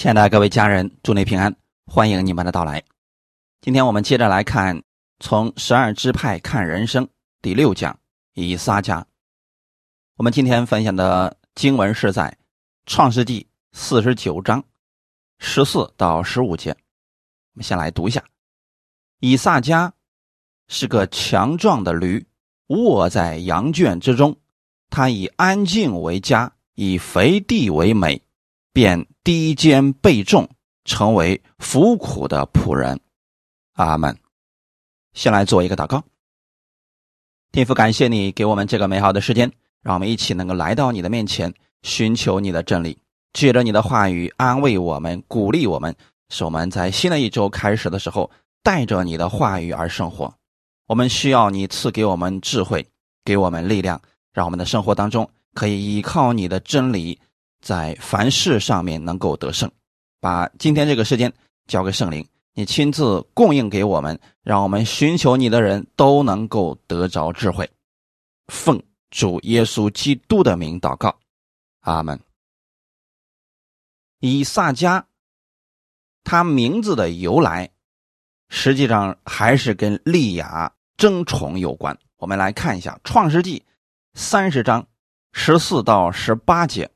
[0.00, 2.82] 亲爱的各位家人，祝你平安，欢迎你们的到来。
[3.60, 4.82] 今天我们接着来看
[5.18, 7.06] 从十二支派看人生
[7.42, 7.98] 第六讲
[8.32, 9.06] 以撒家。
[10.16, 12.34] 我们今天分享的经文是在
[12.86, 14.64] 创世纪四十九章
[15.38, 16.70] 十四到十五节。
[16.70, 18.24] 我们先来读一下：
[19.18, 19.92] 以撒家
[20.68, 22.26] 是个强壮的驴，
[22.68, 24.34] 卧在羊圈之中，
[24.88, 28.22] 他以安静为家，以肥地为美。
[28.72, 30.48] 便低肩背重，
[30.84, 33.00] 成为服苦的仆人。
[33.72, 34.16] 阿门。
[35.12, 36.04] 先来做一个祷告。
[37.52, 39.50] 天父，感谢你给我们这个美好的时间，
[39.82, 41.52] 让我们一起能够来到你的面前，
[41.82, 42.98] 寻求你的真理，
[43.32, 45.94] 借着你的话语安慰我们、鼓励我们，
[46.28, 48.30] 使我们在新的一周开始的时候，
[48.62, 50.32] 带着你的话语而生活。
[50.86, 52.86] 我们需要你赐给我们智慧，
[53.24, 54.00] 给我们力量，
[54.32, 57.18] 让我们的生活当中可以依靠你的真理。
[57.60, 59.70] 在凡事上面能够得胜，
[60.20, 61.32] 把今天这个时间
[61.66, 67.70] 交给圣灵，你亲自供应给我们，让我们寻求你的人都能够得着智慧。
[68.48, 71.18] 奉主耶稣基督的名祷告，
[71.80, 72.18] 阿门。
[74.20, 75.06] 以撒加，
[76.24, 77.70] 他名字的由来，
[78.48, 81.98] 实际上还是跟利亚争宠有关。
[82.16, 83.60] 我们来看一下《创世纪》
[84.14, 84.86] 三十章
[85.32, 86.90] 十四到十八节。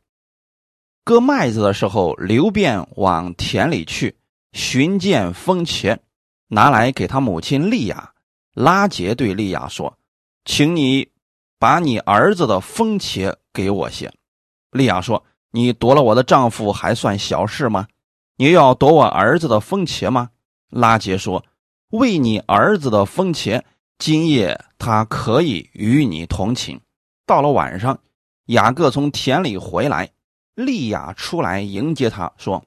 [1.04, 4.16] 割麦子的时候，刘辩往田里去
[4.52, 5.98] 寻见风茄，
[6.48, 8.12] 拿来给他母亲利亚。
[8.54, 9.98] 拉杰对利亚说
[10.46, 11.10] ：“请你
[11.58, 14.10] 把你儿子的风茄给我些。”
[14.72, 17.86] 利亚说：“你夺了我的丈夫还算小事吗？
[18.38, 20.30] 你要夺我儿子的风茄吗？”
[20.72, 21.44] 拉杰说
[21.92, 23.62] ：“为你儿子的风茄，
[23.98, 26.80] 今夜他可以与你同寝。”
[27.26, 27.98] 到了晚上，
[28.46, 30.08] 雅各从田里回来。
[30.54, 32.64] 利亚出来迎接他，说：“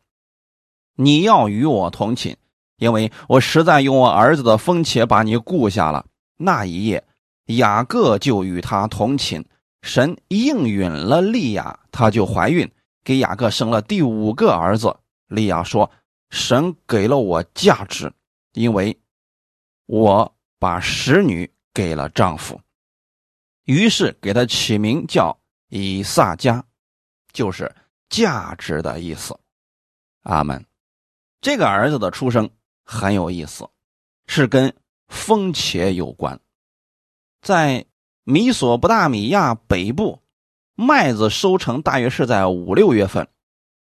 [0.96, 2.36] 你要与我同寝，
[2.78, 6.06] 因为我实在用我儿子的风且把你雇下了。”
[6.38, 7.04] 那一夜，
[7.46, 9.46] 雅各就与他同寝。
[9.82, 12.70] 神应允了利亚，他就怀孕，
[13.04, 14.98] 给雅各生了第五个儿子。
[15.28, 15.90] 利亚说
[16.30, 18.12] ：“神给了我价值，
[18.54, 19.00] 因为
[19.86, 22.60] 我把使女给了丈夫。”
[23.64, 25.38] 于是给他起名叫
[25.70, 26.64] 以撒加。
[27.34, 27.72] 就是
[28.10, 29.38] 价值的意思，
[30.24, 30.66] 阿门。
[31.42, 32.50] 这个儿子的出生
[32.84, 33.70] 很有意思，
[34.26, 34.74] 是跟
[35.08, 36.40] 风茄有关。
[37.42, 37.86] 在
[38.24, 40.22] 米索不达米亚北部，
[40.76, 43.28] 麦子收成大约是在五六月份，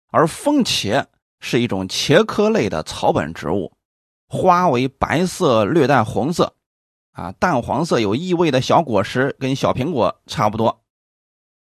[0.09, 1.07] 而风茄
[1.41, 3.73] 是一种茄科类的草本植物，
[4.29, 6.55] 花为白色略带红色，
[7.13, 10.85] 啊，淡黄色有异味的小果实跟小苹果差不多。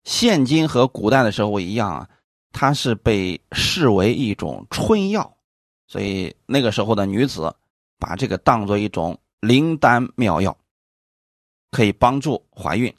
[0.04, 2.10] 现今和古代的时候一样啊，
[2.58, 5.38] 它是被视为一种春药，
[5.88, 7.54] 所以那个时候的女子
[8.00, 10.58] 把这个当做一种灵丹妙药，
[11.70, 12.96] 可以帮助怀孕。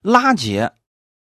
[0.00, 0.70] 拉杰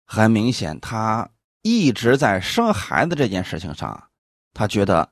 [0.04, 1.28] 很明显，他
[1.62, 4.08] 一直在生孩子这件事情上，
[4.54, 5.10] 他觉得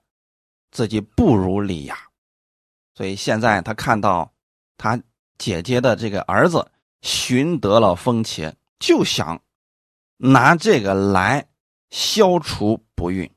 [0.71, 1.99] 自己不如利亚，
[2.95, 4.33] 所以现在他看到
[4.79, 5.03] 他
[5.39, 6.71] 姐姐的这个儿子
[7.03, 8.55] 寻得了风茄。
[8.79, 9.43] 就想
[10.19, 11.45] 拿这个来
[11.95, 13.31] 消除不孕。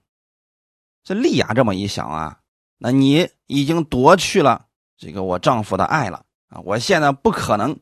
[1.03, 2.39] 这丽亚这么一想啊，
[2.79, 4.65] 那你已经夺去了
[4.97, 6.59] 这个我丈夫的爱了啊！
[6.61, 7.79] 我现在不可能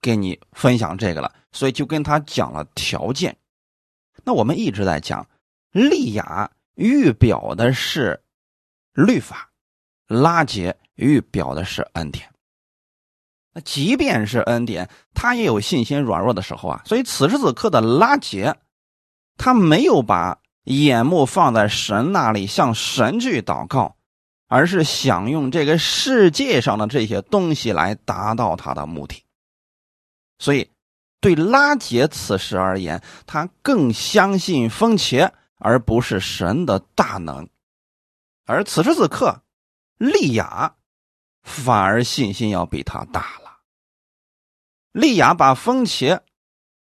[0.00, 3.36] 跟你分享这个了，所以就跟他讲了条件。
[4.24, 5.28] 那我们一直在讲，
[5.70, 8.20] 丽亚预表的是
[8.94, 9.52] 律法，
[10.08, 12.28] 拉结预表的是恩典。
[13.52, 16.82] 那即便是恩典，他也有信心软弱的时候啊。
[16.84, 18.56] 所以此时此刻的拉杰，
[19.36, 23.96] 他没有把眼目放在神那里，向神去祷告，
[24.48, 29.24] 而是想用这个世界上的这些东西来达到他的目的。
[30.38, 30.70] 所以，
[31.20, 37.48] 对拉杰此时而言，他更相信风茄，而不是神的大能。
[38.44, 39.42] 而此时此刻，
[39.96, 40.74] 利亚
[41.42, 43.60] 反而信心要比他大了。
[44.92, 46.20] 利亚把风茄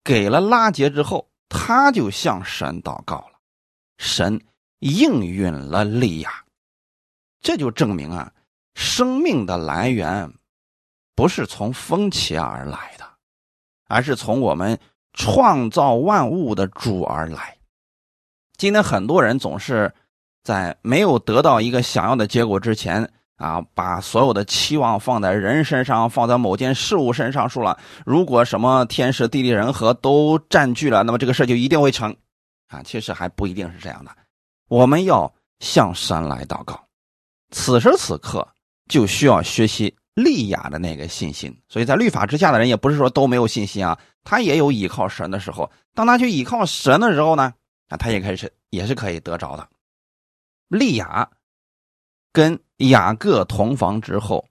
[0.03, 3.39] 给了拉杰之后，他就向神祷告了，
[3.97, 4.39] 神
[4.79, 6.45] 应允了利亚，
[7.41, 8.31] 这就证明啊，
[8.75, 10.31] 生命的来源
[11.15, 13.09] 不是从风起而来的，
[13.88, 14.79] 而是从我们
[15.13, 17.57] 创造万物的主而来。
[18.57, 19.93] 今天很多人总是
[20.43, 23.11] 在没有得到一个想要的结果之前。
[23.38, 32.16] 啊，把所有的期望放在人身上，放在某件事物身上，说了，如果什么天时地利人和都占据了，那么这个事就一定会成。
[32.68, 34.12] 啊，其实还不一定是这样的。
[34.68, 36.84] 我们要向神来祷告。
[37.51, 38.45] 此时此刻
[38.89, 41.56] 就需要学习利亚的那个信心。
[41.69, 45.72] 所以在律法之下的人也不是说都没有信心啊，他也有依靠神的时候。
[45.94, 47.54] 当他去依靠神的时候呢，
[47.88, 49.69] 啊他也开始也是可以得着的。
[50.68, 51.30] 利亚
[52.34, 54.47] 跟雅各同房之后，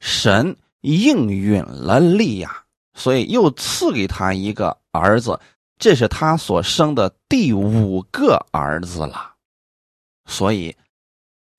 [0.00, 5.38] 神应允了利亚，所以又赐给他一个儿子，
[5.78, 9.34] 这是他所生的第五个儿子了。
[10.26, 10.76] 所以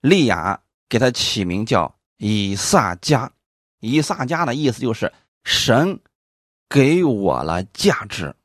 [0.02, 3.32] 利亚给他起名叫以撒加。
[3.80, 5.12] 以撒加的意思就是
[5.44, 6.00] 神
[6.70, 8.36] 给我了价值。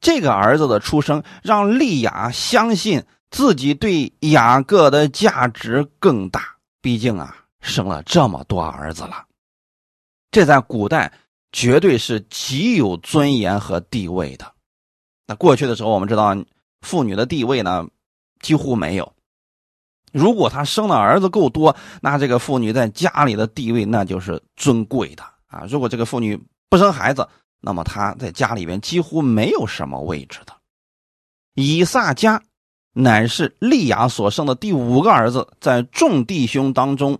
[0.00, 3.04] 这个儿子的出生让利亚相信。
[3.30, 6.53] 自己对雅各的价值更大，
[6.84, 9.24] 毕竟啊，生了这么多儿子了，
[10.30, 11.10] 这在古代
[11.50, 14.52] 绝对是极有尊严和地位的。
[15.26, 16.36] 那过去的时候，我们知道
[16.82, 17.88] 妇女的地位呢
[18.40, 19.10] 几乎没有。
[20.12, 25.64] 如果她生的儿子够多，那这个妇女在家里的地位那就是尊贵的啊。
[25.66, 26.38] 如果这个妇女
[26.68, 27.26] 不生孩子，
[27.60, 30.54] 那么她在家里边几乎没有什么位置的。
[31.54, 32.42] 以撒家。
[32.96, 37.18] 乃是利亚所生的第五个儿子，在众弟兄当中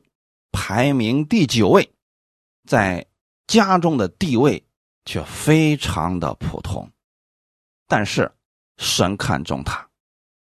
[0.52, 1.90] 排名第九位，
[2.66, 3.06] 在
[3.46, 4.64] 家中的地位
[5.04, 6.88] 却非常的普通。
[7.88, 8.32] 但是
[8.78, 9.88] 神看重他。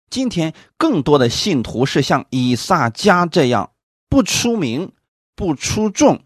[0.09, 3.73] 今天更多的信徒是像以撒家这样
[4.09, 4.91] 不出名、
[5.35, 6.23] 不出众，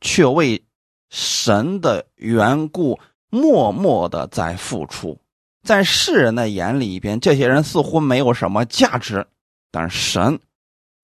[0.00, 0.64] 却为
[1.10, 2.98] 神的缘故
[3.28, 5.20] 默默的在付出。
[5.64, 9.26] 在世人的眼里边，这些人似乎没有什么价值，
[9.70, 10.38] 但神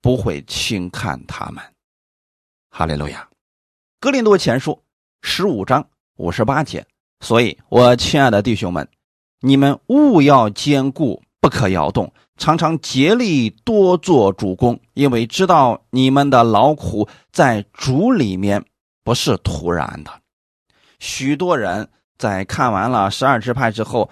[0.01, 1.63] 不会轻看他们。
[2.71, 3.29] 哈利路亚，
[4.01, 4.81] 格林多前书
[5.23, 5.87] 十五章
[6.17, 6.87] 五十八节。
[7.21, 8.89] 所以，我亲爱的弟兄们，
[9.41, 18.65] 你们务要坚固，不可摇动，常常竭力多做主公，因为知道你们的劳苦在主里面
[19.03, 20.11] 不是突然的。
[21.01, 24.11] 许多人在看完了十二支派之后。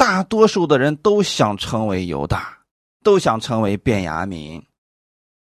[0.00, 2.60] 大多数的人都想成为犹大，
[3.02, 4.64] 都想成为便雅悯，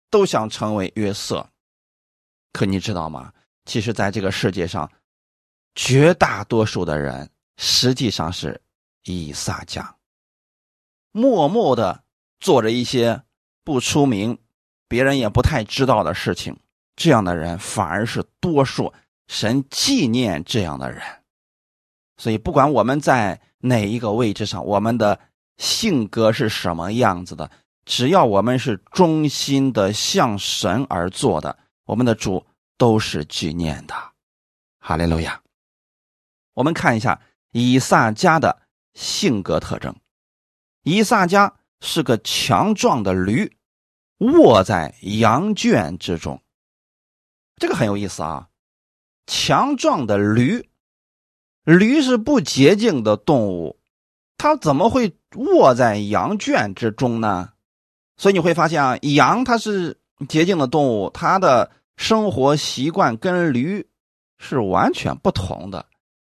[0.09, 1.47] 都想成为约瑟。
[2.53, 3.31] 可你知道吗？
[3.65, 4.91] 其实，在这个世界上，
[5.75, 8.59] 绝大多数的人实际上是
[9.03, 9.95] 以撒家，
[11.11, 12.03] 默默的
[12.39, 13.21] 做着一些
[13.63, 14.39] 不出名、
[14.87, 16.57] 别人也不太知道的事情。
[16.95, 18.91] 这样的人反而是多数。
[19.27, 21.03] 神纪念这样的人，
[22.17, 23.39] 所以不管我们在。
[23.59, 25.19] 哪一个位置上，我们的
[25.57, 27.49] 性格是什么样子的？
[27.85, 32.45] 只要我们是忠心的向神而做的，我们的主
[32.77, 33.95] 都是纪念的。
[34.77, 35.41] 哈利路亚。
[36.53, 37.19] 我们看一下
[37.51, 38.61] 以撒家的
[38.93, 39.95] 性格特征。
[40.83, 43.57] 以撒家是个强壮的驴，
[44.19, 46.39] 卧在羊圈之中。
[47.55, 48.49] 这个很有意思啊，
[49.25, 50.69] 强壮的驴。
[51.67, 53.77] 驴是不洁净的动物，
[54.37, 57.49] 它怎么会卧在羊圈之中呢？
[58.15, 59.97] 所以你会发现啊，羊它是
[60.29, 63.85] 洁净的动物，它的生活习惯跟驴
[64.39, 65.85] 是完全不同的。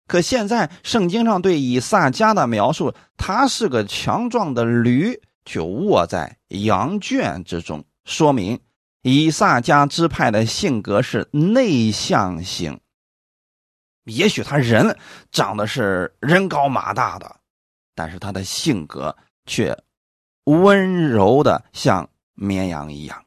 [0.08, 8.58] 可现在圣经上对以撒家的描述，它是个强壮的驴，却卧在羊圈之中，说明
[9.02, 12.80] 以撒家支派的性格是内向型。
[14.08, 14.96] 也许他人
[15.30, 17.36] 长得是人高马大的，
[17.94, 19.76] 但是他的性格却
[20.44, 23.24] 温柔的像绵羊一样，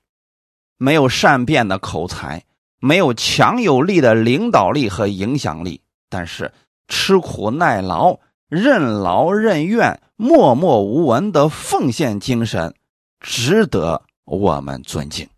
[0.77, 2.43] 没有善变的口才，
[2.79, 6.51] 没有强有力的领导力和影响力，但是
[6.87, 8.19] 吃苦耐劳、
[8.49, 12.73] 任劳任怨、默默无闻的奉献精神，
[13.19, 15.29] 值得我们尊敬。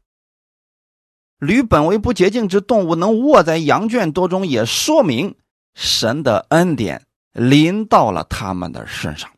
[1.40, 5.36] 驴本为不洁净之动物，能卧在羊圈多中，也说明
[5.76, 9.30] 神的恩典临到了他们的身上。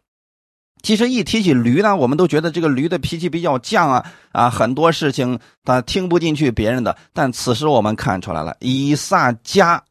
[0.84, 6.96] 其实一提起驴呢，我们都觉得这个驴的脾气比较犟啊啊，很多事情他听不进去别人的。
[7.12, 9.84] 但此时我们看出来了，以撒加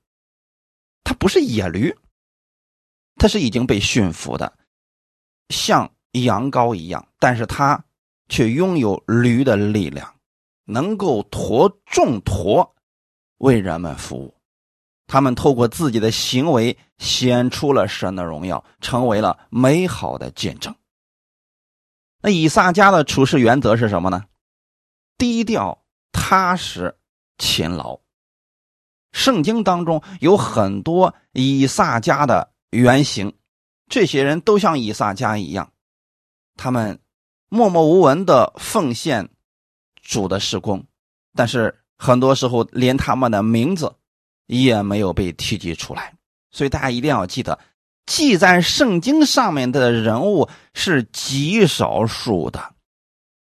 [1.03, 1.93] 他不是野驴，
[3.17, 4.53] 他是已经被驯服的，
[5.49, 7.85] 像羊羔一样，但是他
[8.29, 10.14] 却拥有驴的力量。
[10.65, 12.75] 能够驮重驮，
[13.39, 14.35] 为人们服务，
[15.07, 20.75] 他们透过自己的行为显出了神的荣耀，成为了美好的见证。
[22.21, 24.25] 那以撒家的处事原则是什么呢？
[25.19, 26.97] 低调、踏实、
[27.39, 28.01] 勤劳。
[29.13, 33.37] 圣经当中有很多以撒家的原型，
[33.89, 35.73] 这些人都像以撒家一样，
[36.57, 37.01] 他们。
[37.51, 39.29] 默默无闻的奉献
[40.05, 40.85] 主的施工，
[41.35, 43.93] 但是很多时候连他们的名字
[44.47, 46.15] 也没有被提及出来。
[46.51, 47.59] 所以大家一定要记得，
[48.07, 52.73] 记在圣经上面的人物是极少数的。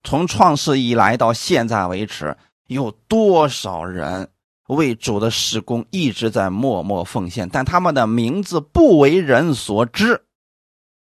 [0.02, 4.28] 从创世以来到现在为止，有多少人
[4.66, 10.25] 为主的施工一直在默默奉献，但他们的名字不为人所知，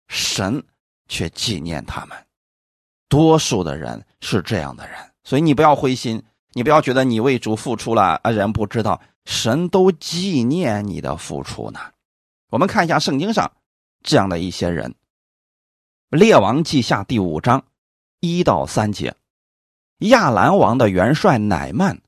[0.08, 0.62] 神
[1.06, 2.16] 却纪念他们。
[3.08, 4.96] 多数的人是这样的人，
[5.28, 6.22] 所以你不要灰心，
[6.54, 8.98] 你不要觉得你为主付出了啊，人不知道。
[9.26, 11.78] 神都纪念你的付出呢。
[12.48, 13.52] 我们看一下圣经上
[14.02, 14.94] 这样的一些人，
[16.16, 17.62] 《列王记下》第五章
[18.20, 19.14] 一到三节，
[19.98, 21.98] 亚兰王的元帅乃曼，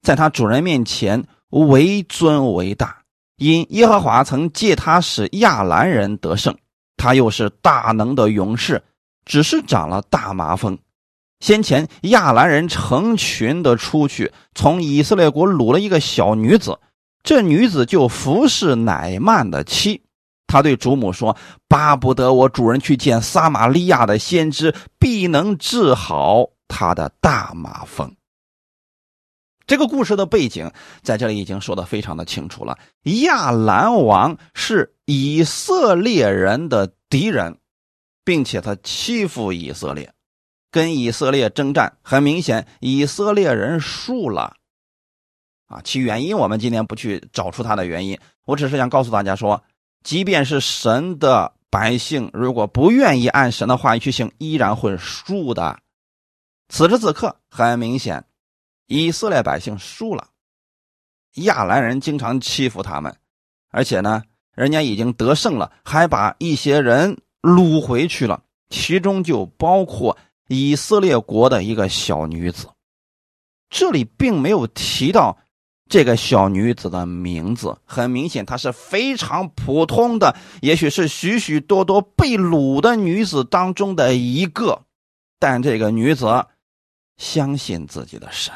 [0.00, 3.02] 在他主人面前为尊为大，
[3.36, 6.56] 因耶和华曾借他使亚兰人得胜，
[6.96, 8.82] 他又是大能的勇士，
[9.26, 10.78] 只是长了大麻风。
[11.42, 16.78] 先前亚兰人成群的出去，从以色列国掳了一个小女子，
[17.24, 20.04] 这女子就服侍乃曼的妻。
[20.46, 28.14] 他对主母说：“巴不得我主人去见撒玛利亚的先知，必能治好他的大麻风。”
[29.66, 30.70] 这个故事的背景
[31.02, 32.78] 在这里已经说的非常的清楚了。
[33.22, 37.58] 亚兰王是以色列人的敌人，
[38.24, 40.12] 并且他欺负以色列。
[40.72, 44.56] 跟以色列征战，很明显，以色列人输了，
[45.66, 49.62] 啊，其原因我们今天不去找出它的原因，我只是想告诉大家说，
[50.02, 55.78] 即便是神的百姓，如果不愿意按神的话语去行，依然会输的。
[56.70, 58.24] 此时此刻，很明显，
[58.86, 60.28] 以色列百姓输了，
[61.34, 63.14] 亚兰人经常欺负他们，
[63.68, 64.22] 而且呢，
[64.54, 70.16] 人家已经得胜了，还把一些人掳回去了，其中就包括。
[70.52, 72.68] 以色列国的一个小女子，
[73.70, 75.38] 这里并没有提到
[75.88, 77.78] 这个小女子的名字。
[77.86, 84.82] 很明显，她是非常普通的，也许是许许多多被掳的女子当中的一个。
[85.38, 86.46] 但这个女子
[87.16, 88.52] 相信自己的神。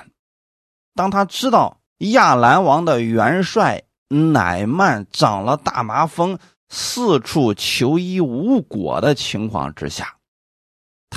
[0.94, 6.38] 当她知道亚兰王的元帅乃曼长了大麻风，
[6.68, 10.15] 四处求医无果的情况之下。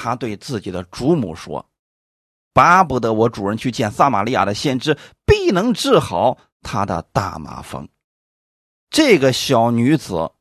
[0.01, 1.69] 他对自己的主母说
[2.55, 7.89] ：“巴不得我主人去见撒玛利亚的先知，必能治好他的大麻风。”
[8.89, 10.31] 这个小女子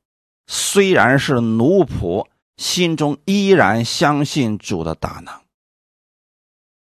[0.46, 5.34] 虽然是奴仆，心中依然相信主的大能。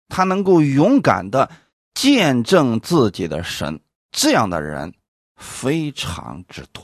[0.07, 1.49] 她能够勇敢的
[1.95, 3.81] 见证自己的神，
[4.11, 4.93] 这样的人
[5.35, 6.83] 非常之多，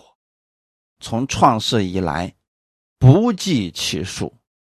[0.99, 2.33] 从创世以来
[2.97, 4.33] 不计其数。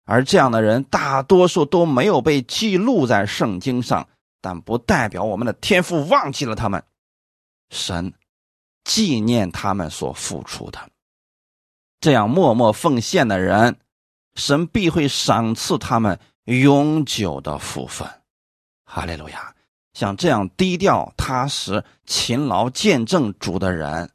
[0.06, 4.08] 而这样的人，大多数都没有被记录在圣经上，
[4.42, 6.84] 但不代表我们的天父忘记了他们。
[7.70, 8.14] 神
[8.84, 10.90] 纪念他们所付出的，
[12.02, 13.80] 这样默默奉献的人，
[14.36, 18.08] 神必会赏赐他们永久的福分。
[18.84, 19.56] 哈利路亚！
[19.94, 24.12] 像这样低调、踏实、勤劳见证主的人，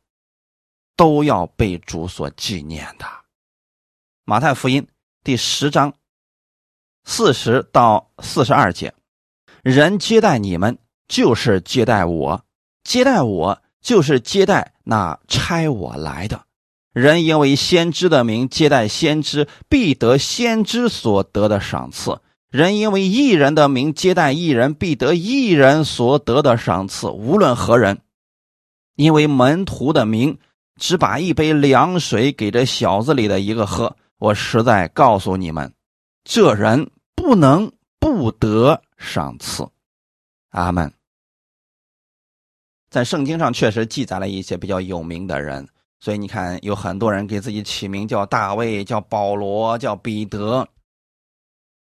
[0.97, 3.07] 都要被主所纪念的。
[4.25, 4.87] 马太福音。
[5.28, 5.92] 第十章
[7.04, 8.94] 四十到四十二节，
[9.62, 12.40] 人接待你们，就是接待我；
[12.82, 16.47] 接待我，就是接待那差我来的
[16.94, 17.26] 人。
[17.26, 27.08] 因为先知的名接待先知，必得先知所得的赏赐；人因为异人的名接待异人，必得异人所得的赏赐。
[27.08, 28.00] 无论何人，
[28.94, 30.38] 因为门徒的名，
[30.80, 33.94] 只把一杯凉水给这小子里的一个喝。
[34.19, 35.73] 我实在告诉你们，
[36.25, 39.65] 这人不能不得赏赐。
[40.51, 40.93] 阿门。
[42.91, 45.69] 在圣经上确实记载了一些比较有名的人，
[46.01, 50.69] 所以你看，有很多人给自己起名叫大卫、叫保罗、叫彼得。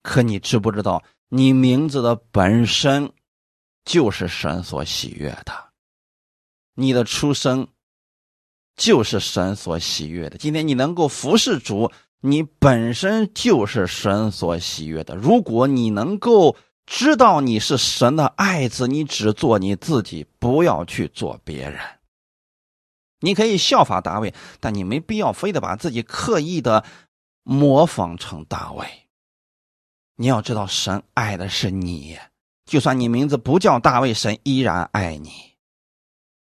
[0.04, 3.12] 可你知不知道，你名字的本身
[3.84, 5.72] 就是神所喜悦的，
[6.76, 7.68] 你的出生
[8.76, 10.38] 就是神所喜悦的。
[10.38, 11.92] 今天你能够服侍主。
[12.22, 15.16] 你本身就是神所喜悦的。
[15.16, 21.80] 如果你能够知道你是神的爱子，你只做你自己，不要去做别人。
[23.22, 26.84] 你可以效法大卫，但你没必要非得把自己刻意的
[27.44, 28.86] 模仿成大卫。
[30.16, 32.18] 你要知道，神爱的是你，
[32.66, 35.32] 就算你名字不叫大卫，神依然爱你。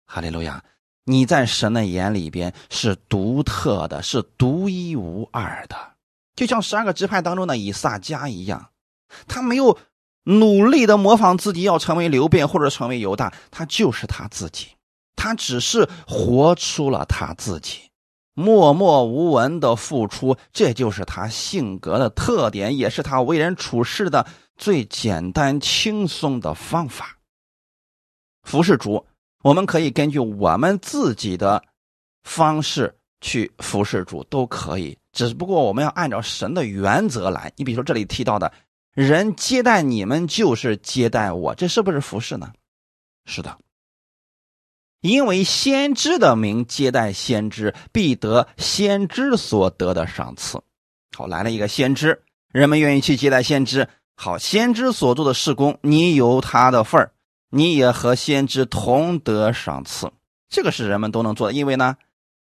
[0.06, 0.64] 哈利路亚。
[1.04, 5.76] 你在神的眼里边是独特的，是独一无二的，
[6.36, 8.70] 就像十二个支派当中的以撒迦一样。
[9.26, 9.76] 他没有
[10.24, 14.68] 努力的模仿自己要成为刘辩或者成为犹大，他就是他自己，
[15.16, 17.90] 他只是活出了他自己，
[18.34, 24.24] 默默无闻的付出，这就是他性格的特点，也是他为人处事的
[24.56, 27.16] 最简单轻松的方法。
[28.44, 29.04] 服侍主，
[29.42, 31.62] 我们可以根据我们自己的
[32.24, 34.96] 方式去服侍主，都可以。
[35.12, 37.52] 只不过我们要按照神的原则来。
[37.56, 38.52] 你比如说这里提到的，
[38.92, 42.52] 人接待你们就是接待我，这是不是服侍呢？
[43.24, 43.58] 是的。
[45.00, 50.60] 因为先知的名接待先知，必得先知所得的赏赐。
[51.16, 53.88] 好，来了一个先知，人们愿意去接待先知。
[54.14, 57.12] 好，先知所做的事工，你有他的份儿。
[57.50, 60.10] 你也和先知同得赏赐，
[60.48, 61.96] 这个是人们都能做的，因为呢，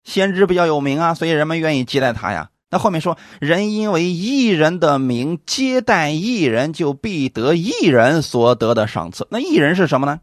[0.03, 2.51] 先知比较有名啊，所以人们愿意接待他呀。
[2.69, 9.27] 那后面说，人因为一人的名接待一人，就必得一人所得的赏赐。
[9.29, 10.21] 那一人是什么呢？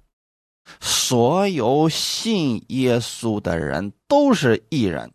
[0.81, 5.13] 所有信耶稣的人都是一人。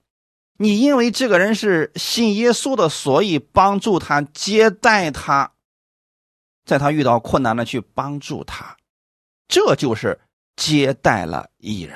[0.57, 5.51] 你因为这个人是信耶稣的，所以帮助他接待他，
[6.65, 8.77] 在他遇到困难了去帮助他。
[9.53, 10.19] 这就是
[10.55, 11.95] 接待了一人，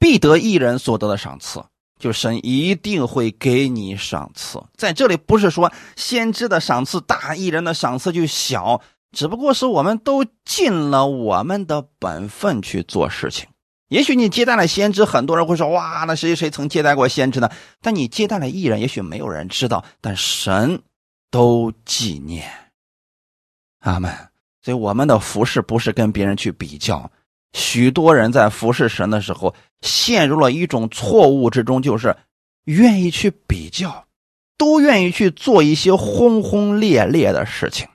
[0.00, 1.64] 必得一人所得的赏赐，
[1.96, 4.60] 就神一定会给你赏赐。
[4.76, 8.82] 在这里不是说先知的赏赐大，一人的赏赐就小，
[9.12, 13.46] 只不过是我们都尽了我们的本分去做事情。
[13.86, 17.48] 也许你接待了先知，很多人会说：“哇，那谁谁曾接待过先知呢？”
[17.80, 20.82] 但你接待了艺人，也许没有人知道，但神
[21.30, 22.72] 都纪念。
[23.78, 24.12] 阿门。
[24.68, 27.10] 所以我们的服饰不是跟别人去比较，
[27.54, 32.14] 许多人在服侍神的时候陷入了一种错误之中，就是
[32.64, 34.04] 愿意去比较，
[34.58, 37.88] 都愿意去做一些轰轰烈烈的事情。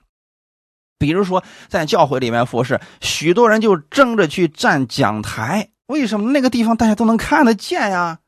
[0.98, 8.18] 比如说在教会里面服侍，许多人就争着去站讲台，为什么那个地方大家都能看得见呀？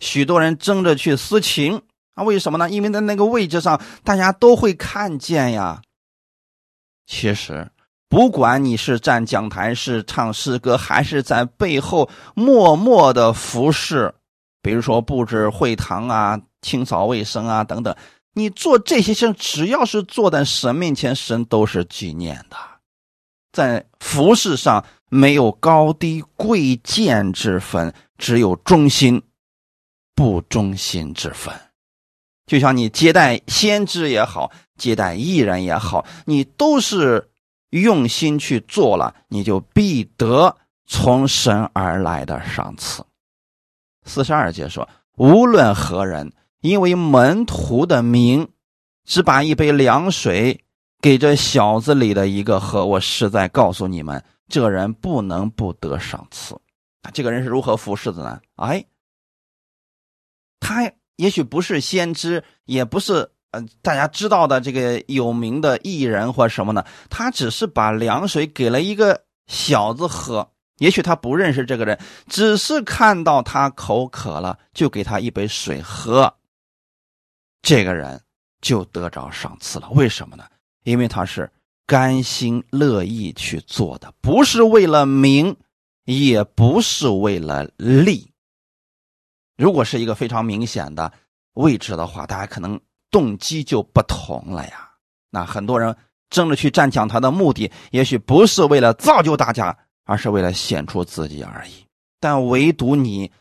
[0.00, 1.80] 许多人争着去司琴
[2.12, 2.68] 啊，为什么呢？
[2.68, 5.80] 因为在那个位置上大家都会看见呀。
[7.06, 7.70] 其实。
[8.08, 14.14] 不管你是站讲台，是唱诗歌，还是在背后默默的服侍，
[14.62, 17.94] 比如说布置会堂啊、清扫卫生啊等等，
[18.32, 22.56] 你做这些事，只要是坐在神面前，神都是纪念的。
[23.50, 29.20] 在服饰上没有高低贵贱之分，只有忠心
[30.14, 31.52] 不忠心之分。
[32.46, 37.28] 就像你接待先知也好，接待艺人也好，你都是。
[37.82, 43.04] 用心去做了，你就必得从神而来的赏赐。
[44.04, 48.48] 四十二节说：“无论何人，因为门徒的名，
[49.04, 50.64] 只把一杯凉水
[51.00, 56.54] 给这小子里的一个喝，我实在告诉你们，这人不能不得赏赐。
[57.02, 58.40] 啊，这个人是如何服侍的呢？
[58.56, 58.84] 哎，
[60.60, 63.30] 他也许不是先知，也不是。”
[63.82, 66.84] 大家知道的这个有名的艺人或什么呢？
[67.10, 76.34] 他只是把凉水给了一个小子喝，也许他不认识这个人，只是看到他口渴了，就给他一杯水喝。
[77.62, 78.20] 这个人
[78.60, 79.88] 就得着赏赐了。
[79.90, 80.44] 为什么呢？
[80.84, 81.50] 因为他是
[81.86, 85.56] 甘心乐意去做的，不是为了名，
[86.04, 88.32] 也不是为了利。
[89.56, 91.12] 如果是一个非常明显的
[91.54, 92.80] 位置的话，大家可能。
[93.16, 94.90] 动机就不同了呀。
[95.30, 95.96] 那很多人
[96.28, 99.74] 争着去站讲台的目的，也许不是为了造就大家，
[100.04, 101.86] 而是为了显出自己而已。
[102.20, 103.32] 但唯独你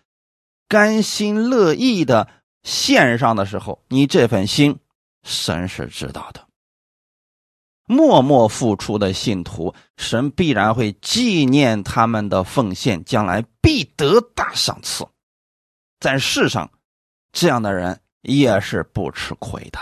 [0.69, 2.25] 甘心乐意的
[2.63, 4.79] 献上的时候，你这份心，
[5.23, 6.47] 神是知道的。
[7.85, 15.05] 默默付出的信徒，神必然会纪念他们的奉献，将来必得大赏赐。
[15.99, 16.71] 在世上，
[17.33, 17.99] 这样的人。
[18.25, 19.79] 也是不吃亏的，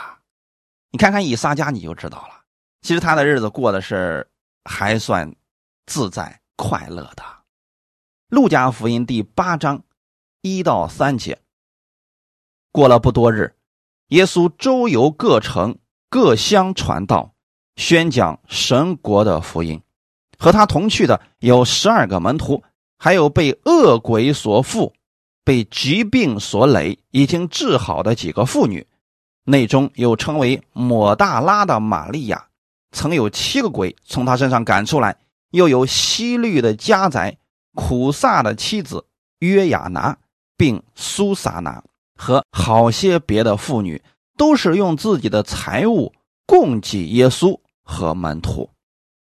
[0.91, 2.43] 你看看以撒家，你就知道了。
[2.81, 4.29] 其实他的日子过的是
[4.65, 5.33] 还算
[5.85, 7.23] 自在快乐的。
[8.27, 9.83] 路加福音第八章
[10.41, 11.39] 一到三节。
[12.73, 13.55] 过了不多日，
[14.07, 15.77] 耶稣周游各城
[16.09, 17.33] 各乡传道，
[17.77, 19.81] 宣讲神国的福音。
[20.37, 22.61] 和他同去的有十二个门徒，
[22.97, 24.93] 还有被恶鬼所附。
[25.43, 28.87] 被疾病所累、已经治好的几个妇女，
[29.43, 32.47] 内中有称为抹大拉的玛利亚，
[32.91, 35.13] 曾有七个鬼从她身上赶出来；
[35.51, 37.37] 又有西律的家宰、
[37.73, 39.05] 苦萨的妻子
[39.39, 40.17] 约雅拿，
[40.55, 41.83] 并苏撒拿
[42.15, 44.01] 和好些别的妇女，
[44.37, 46.13] 都是用自己的财物
[46.45, 48.69] 供给耶稣，和门徒。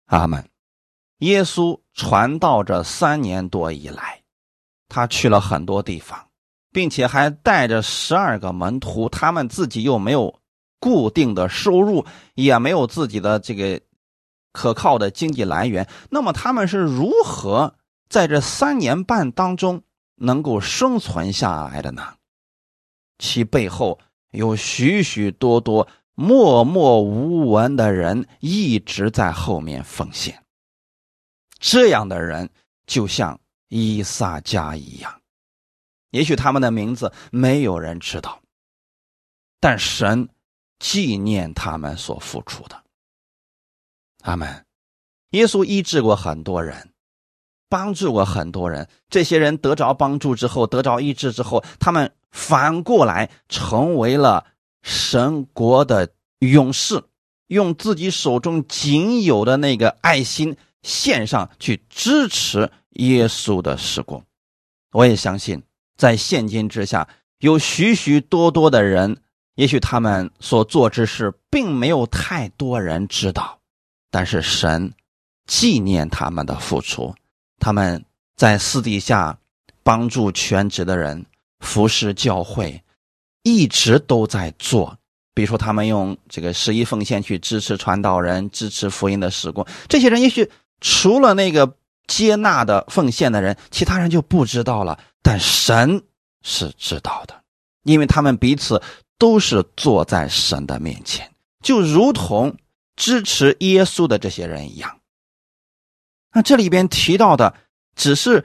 [0.07, 0.49] 阿门。
[1.21, 4.21] 耶稣传道这三年多以来，
[4.89, 6.29] 他去了很多地方，
[6.73, 10.41] 并且还带着十二个门徒，他们自己又没有
[10.79, 13.81] 固定的收入，也没有自己的这个
[14.53, 15.89] 可靠的经济来源。
[16.11, 17.75] 那么他们是如何
[18.09, 19.83] 在这三年半当中
[20.15, 22.15] 能够生存下来的呢？
[23.19, 23.99] 其背后
[24.31, 30.43] 有许许多多默默无闻的人一直在后面奉献。
[31.59, 32.51] 这样的人
[32.87, 35.21] 就像伊萨加一样，
[36.11, 38.41] 也许他们的名字没有人知道，
[39.61, 40.29] 但神
[40.79, 42.83] 纪念他们所付出的。
[44.23, 44.65] 阿门。
[45.31, 46.93] 耶稣医治过很多人，
[47.69, 48.89] 帮助过很多人。
[49.09, 54.47] 这些人得着帮助之后，得着医治之后，他们反过来成为了
[54.83, 57.03] 神国的勇士，
[57.49, 60.57] 用自己手中仅有的那个爱心。
[60.83, 64.23] 献上去支持耶稣的施工，
[64.93, 65.63] 我也相信，
[65.97, 69.17] 在现今之下，有许许多多的人，
[69.55, 73.59] 也许他们所做之事，并没有太多人知道，
[74.11, 74.93] 但是神
[75.47, 77.15] 纪念他们的付出，
[77.59, 78.05] 他们
[78.37, 79.39] 在私底下
[79.83, 81.25] 帮助全职的人，
[81.61, 82.83] 服侍教会，
[83.43, 84.99] 一直都在做。
[85.35, 90.51] 比如说，他们用这个十一奉献去支持传道人，支持福音的施工，这些人也许。
[90.83, 91.75] 除了那个
[92.07, 94.99] 接纳的奉献的人，其他人就不知道了。
[95.23, 96.03] 但神
[96.43, 97.43] 是知道的，
[97.83, 98.81] 因为他们彼此
[99.19, 101.31] 都是坐在神的面前，
[101.63, 102.57] 就如同
[102.95, 105.01] 支持耶稣的这些人一样。
[106.33, 107.55] 那这里边提到的
[107.95, 108.45] 只是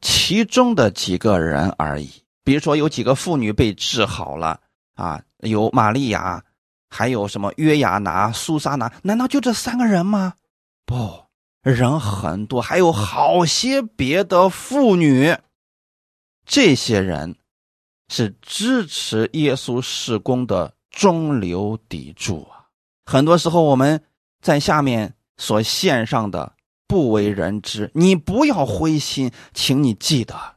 [0.00, 2.22] 其中的几个人而已。
[2.44, 4.60] 比如说，有几个妇女被治好了
[4.94, 6.44] 啊，有玛利亚，
[6.90, 10.34] 还有什么约亚拿、苏撒拿，难道就这三个人吗？
[10.84, 11.23] 不。
[11.72, 15.36] 人很多，还有好些别的妇女。
[16.44, 17.36] 这些人
[18.08, 22.68] 是支持耶稣事工的中流砥柱啊！
[23.06, 24.04] 很多时候我们
[24.42, 26.54] 在下面所献上的
[26.86, 30.56] 不为人知，你不要灰心，请你记得，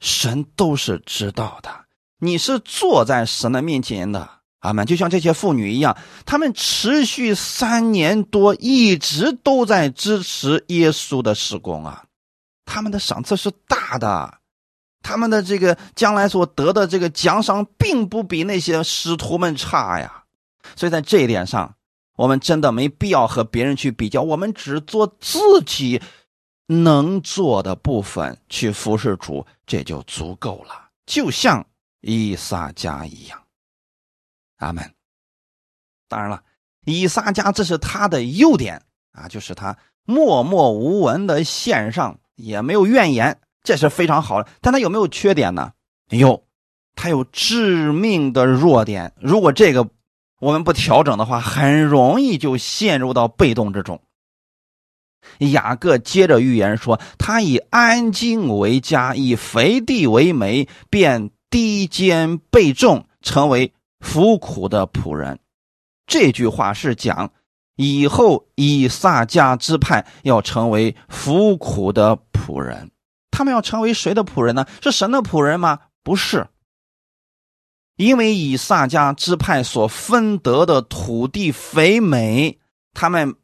[0.00, 1.86] 神都是知道的。
[2.18, 4.39] 你是坐在神的面前的。
[4.60, 4.86] 阿门！
[4.86, 12.04] 就像这些妇女一样，他们持续三年多，一直都在支持耶稣的施工啊。
[12.64, 14.38] 他们的赏赐是大的，
[15.02, 20.24] 他们的这个将来所得的这个奖赏，并不比那些使徒们差呀。
[20.76, 21.74] 所以在这一点上，
[22.16, 26.00] 我们真的没必要和别人去比较，我们只做自己
[26.66, 30.90] 能做的部分去服侍主，这就足够了。
[31.06, 31.66] 就像
[32.02, 33.39] 伊撒加一样。
[34.60, 34.94] 阿门。
[36.08, 36.42] 当然了，
[36.86, 44.48] 以撒家这是他的优点啊，就是他默默无闻的献上，也没有怨言，这是非常好的。
[44.60, 45.72] 但他有没有缺点呢？
[46.08, 46.44] 有，
[46.94, 49.12] 他有致命的弱点。
[49.20, 49.88] 如果这个
[50.40, 54.02] 我们不调整的话，很容易就陷入到被动之中。
[55.38, 65.38] 雅各接着预言说：“他以安静为家，以肥地为媒，便低肩背重，成为。”服苦的仆人，
[66.06, 67.30] 这句话是讲
[67.76, 72.90] 以后以撒家支派要成为服苦的仆人。
[73.30, 74.66] 他们要成为谁的仆人呢？
[74.82, 75.78] 是神的仆人吗？
[76.02, 76.48] 不是，
[77.96, 82.58] 因为以撒家支派所分得的土地肥美，
[82.92, 83.36] 他们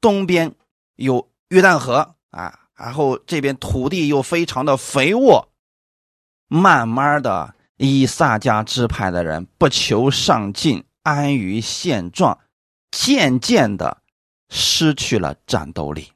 [0.00, 0.54] 东边
[0.96, 5.48] 有约旦河啊，然后这边土地又非常的肥沃，
[6.48, 7.54] 慢慢的。
[7.84, 12.38] 以撒家支派的人不求上进，安于现状，
[12.92, 13.98] 渐渐的
[14.48, 16.12] 失去了战斗力。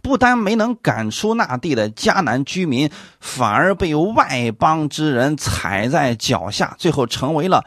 [0.00, 7.66] 不但没能赶出那地的迦南居民，反而被外邦之人踩在脚下，最后成为了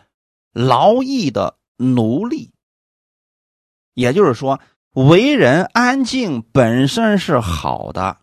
[0.52, 2.54] 劳役的奴隶。
[3.94, 4.60] 也就是说，
[4.94, 8.18] 为人安静本身是好的。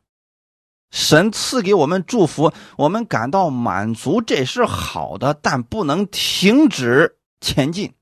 [0.91, 7.95] 神赐给我们祝福，我们感到满足，这是好的，但不能停止前进。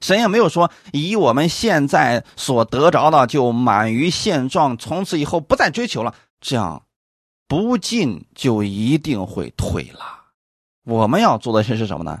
[0.00, 6.14] 神也没有说以我们现在所得着的就满于现状，从此以后不再追求了。
[6.40, 6.84] 这样
[7.48, 10.26] 不进就一定会退了。
[10.84, 12.20] 我们要做的事是什么呢？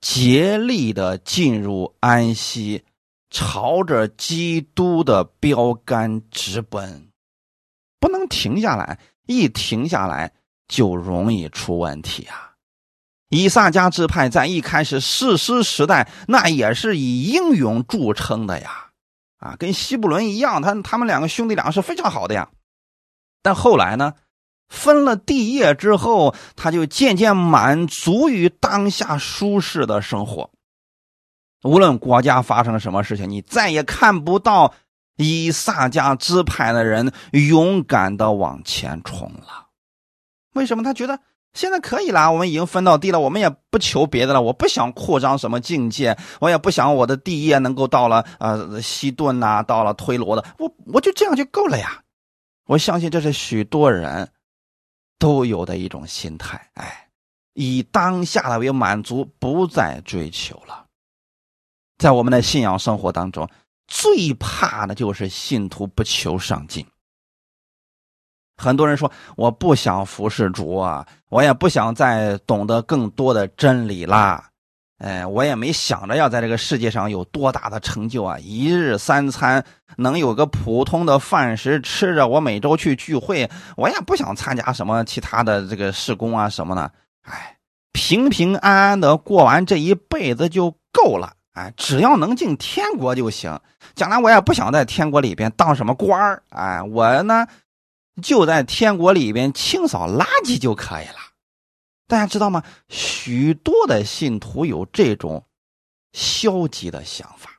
[0.00, 2.82] 竭力的进入安息，
[3.28, 7.11] 朝着基督的标杆直奔。
[8.02, 10.32] 不能停下来，一停下来
[10.66, 12.50] 就容易出问题啊！
[13.28, 18.88] 以撒家支派在一开始士师时代，那也是以英勇著称的呀，
[19.38, 22.50] 啊，跟西布伦一样，他他们两个兄弟俩是非常好的呀。
[23.40, 24.14] 但后来呢，
[24.68, 30.50] 分了地业之后，他就渐渐满足于当下舒适的生活。
[31.62, 34.74] 无论国家发生什么事情，你再也看不到
[35.22, 39.68] 以撒家支派的人勇敢的往前冲了。
[40.54, 40.82] 为什么？
[40.82, 41.18] 他觉得。
[41.54, 44.40] 现在可以啦，我们已经分到地了，我们也不求别的了。
[44.40, 52.02] 我不想扩张什么境界，我也不想我的地业能够到了呃西顿呐，到了推罗的，我我就这样就够了呀。
[52.64, 54.30] 我相信这是许多人
[55.18, 57.10] 都有的一种心态，哎，
[57.52, 60.86] 以当下的为满足，不再追求了。
[61.98, 63.46] 在我们的信仰生活当中，
[63.92, 66.86] 最怕的就是信徒不求上进。
[68.56, 74.48] 很多人说我不想服侍主啊，我也不想再懂得更多的真理啦，
[74.96, 79.62] 哎，我也没想着要在这个世界上有多大的成就啊，一日三餐
[79.96, 86.90] 能有个普通的饭食吃着，我每周去聚会，我也不想参加什么其他的这个事工啊什么的，
[87.24, 87.58] 哎，
[87.92, 93.60] 平平安安的过完这一辈子就够了，哎，只要能进天国就行，
[93.94, 97.46] 将来我也不想在天国里边当什么官儿，哎，我呢。
[98.20, 101.16] 就在天国里边清扫垃圾就可以了，
[102.06, 102.62] 大家知道吗？
[102.90, 105.42] 许多的信徒有这种
[106.12, 107.58] 消极的想法。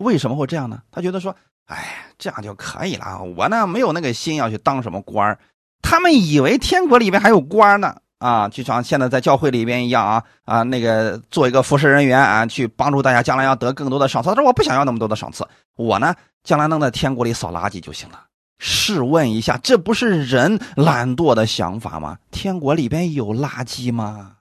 [0.00, 0.82] 为什么会这样呢？
[0.90, 3.22] 他觉得说：“哎，这样就可以了。
[3.22, 5.38] 我呢，没有那个心要去当什么官
[5.80, 14.28] 他们以为天国里边还有官呢啊，就像现在在教会里边一样啊啊，那个做一个服侍人员啊，去帮助大家将来要得更多的赏赐。
[14.28, 15.44] 他说：“我不想要那么多的赏赐，
[15.76, 18.26] 我呢，将来能在天国里扫垃圾就行了。”
[18.64, 22.18] 试问一下，这不是人懒惰的想法吗？
[22.30, 24.36] 天国里边有垃圾吗？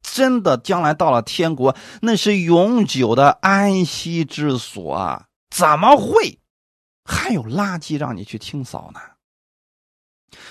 [0.00, 5.26] 真的，将来到了天国，那是永久的安息之所啊！
[5.50, 6.38] 怎么会
[7.04, 9.00] 还有垃圾让你去清扫呢？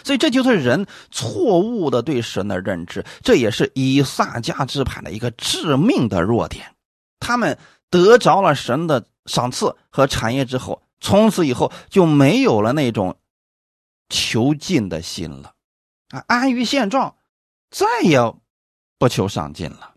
[0.03, 6.73] 所以，这就是人错误的对神的认知，这也是以撒加支派的一个致命的弱点。
[7.19, 7.57] 他们
[7.89, 10.81] 得着了神的赏赐和产业之后。
[11.01, 13.19] 从此以后就没有了那种
[14.09, 15.53] 求进的心了，
[16.09, 17.15] 啊，安于现状，
[17.69, 18.17] 再也
[18.97, 19.93] 不求上进了。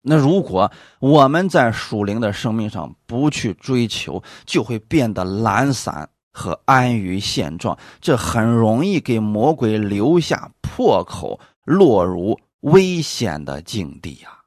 [0.00, 14.40] 那如果我们在属灵的生命上不去追求，就会变得懒散和安于现状，这很容易给魔鬼留下破口，落入危险的境地呀。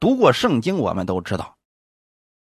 [0.00, 1.56] 读过圣经，我们都知道，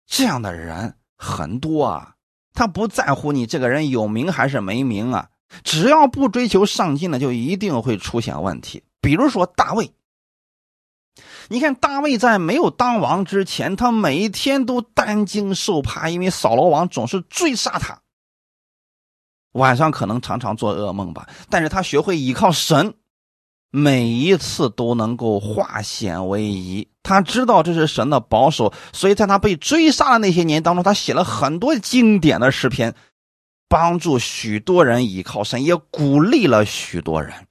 [0.06, 2.16] 这样的人很多啊。
[2.54, 5.30] 他不在乎你这个人有名还是没名啊，
[5.64, 8.84] 只要不追求上进的，就一定会出现问题。
[9.00, 9.94] 比如说大卫，
[11.48, 18.02] 你看大卫在没有当王之前，他每天都担惊受怕，因为扫罗王总是追杀他，
[19.54, 21.28] 晚上可能常常做噩梦吧。
[21.50, 22.94] 但是他学会依靠神。
[23.74, 32.94] 每一次都能够化险为夷，他知道这是神的保守，所以在他被追杀的那些年当中，他写了很多经典的诗篇，
[33.70, 37.48] 帮助许多人倚靠神，也鼓励了许多人。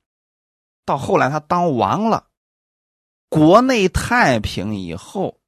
[0.84, 2.26] 到后来他当王了，
[3.30, 5.38] 国内太平以后，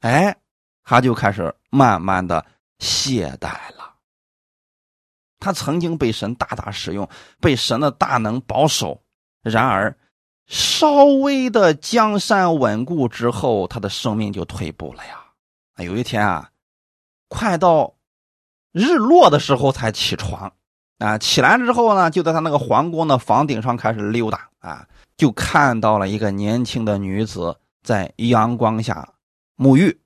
[0.00, 0.36] 哎，
[0.84, 2.44] 他就开始慢慢的
[2.78, 3.95] 懈怠了。
[5.46, 7.08] 他曾经被神大大使用，
[7.40, 9.00] 被神的大能保守。
[9.42, 9.96] 然而，
[10.48, 15.22] 稍微的江山稳固之后，他的生命就退步了呀。
[15.84, 16.50] 有一天啊，
[17.28, 17.94] 快到
[18.72, 20.52] 日落的时候才起床
[20.98, 24.84] 啊，起来之后呢，就在他那个皇宫的房顶上开始溜达啊，
[25.16, 29.08] 就看到了一个年轻的女子在阳光下
[29.56, 29.96] 沐浴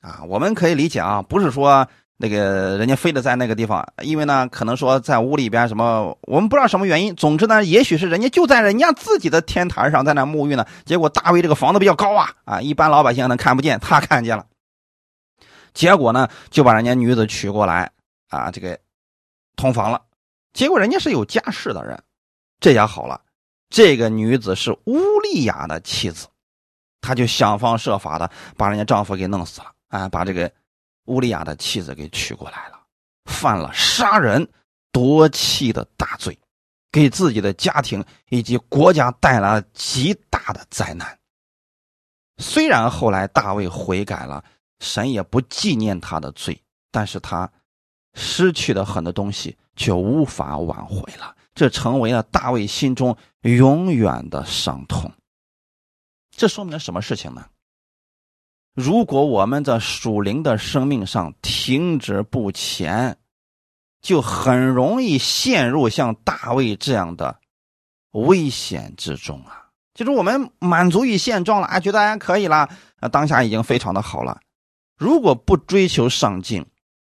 [0.00, 0.24] 啊。
[0.26, 1.86] 我们可以理解啊，不是说。
[2.18, 7.14] 那个人家非得在那个地方，因为呢，可能说在屋里边什么，我们不知道什么原因。
[7.14, 10.64] 总之呢，也许是人家就在人家自己的天台上在那沐浴呢。
[10.86, 14.46] 结果大卫这个房子比较高啊，啊，一般老百姓可能看不见，他看见了。
[15.74, 17.90] 结果呢，就把人家女子娶过来
[18.30, 18.78] 啊，这个
[19.54, 20.00] 同房了。
[20.54, 22.02] 结果人家是有家室的人，
[22.60, 23.20] 这下好了，
[23.68, 26.28] 这个女子是乌利亚的妻子，
[27.02, 30.50] 她就想方设法的把人家丈夫给弄死了啊，把这个。
[31.06, 32.80] 乌利亚的妻子给娶过来了，
[33.24, 34.48] 犯了杀人
[34.92, 36.38] 夺妻的大罪，
[36.92, 41.18] 给自己的家庭以及国家带来了极大的灾难。
[42.38, 44.44] 虽然后来大卫悔改了，
[44.80, 47.50] 神也不纪念他的罪，但是他
[48.14, 51.34] 失去的很多东西却无法挽回了。
[51.54, 55.10] 这成为了大卫心中永远的伤痛。
[56.30, 57.48] 这说明了什么事情呢？
[58.76, 63.16] 如果我们在属灵的生命上停止不前，
[64.02, 67.40] 就很容易陷入像大卫这样的
[68.10, 69.70] 危险之中啊！
[69.94, 72.68] 就是我们满足于现状了，啊，觉得哎可以了，
[73.00, 74.38] 啊，当下已经非常的好了。
[74.98, 76.66] 如果不追求上进，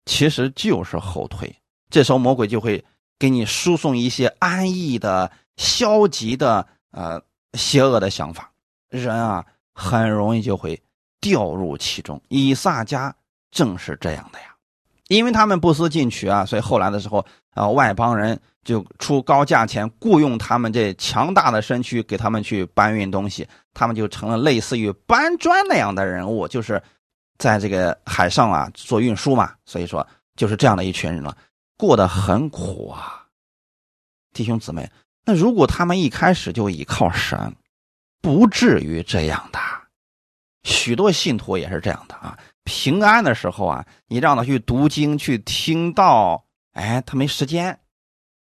[0.06, 1.56] 其实就是后退。
[1.90, 2.86] 这时候魔鬼就会
[3.18, 7.20] 给你输送一些安逸的、消极的、呃
[7.54, 8.52] 邪恶的想法，
[8.90, 9.44] 人啊
[9.74, 10.80] 很容易就会。
[11.28, 13.14] 掉入其中，以撒家
[13.52, 14.56] 正是这样的呀，
[15.10, 26.82] 因为他们不思进取啊，所以后来的时候啊，外邦人就出高价钱雇佣他们这强大的身躯给他们去搬运东西，他们就成了类似于搬砖那样的人物，就是
[27.38, 30.06] 在这个海上啊做运输嘛，所以说
[30.38, 31.36] 就是这样的一群人了，
[31.78, 33.26] 过得很苦啊，
[34.34, 34.90] 弟兄姊妹，
[35.26, 37.54] 那如果他们一开始就依靠神，
[38.22, 39.60] 不至于这样的。
[40.68, 47.74] 许多信徒也是这样的啊，平安的时候啊，你让他去读经、去听道，哎，他没时间；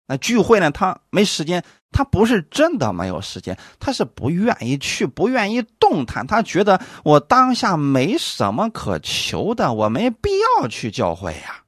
[0.07, 1.61] 那聚会呢，他没时间。
[1.95, 6.25] 他不是真的没有时间，他是不愿意去，不愿意动弹。
[6.25, 11.61] 他觉得我当下没什么可求的，我没必要去教会呀。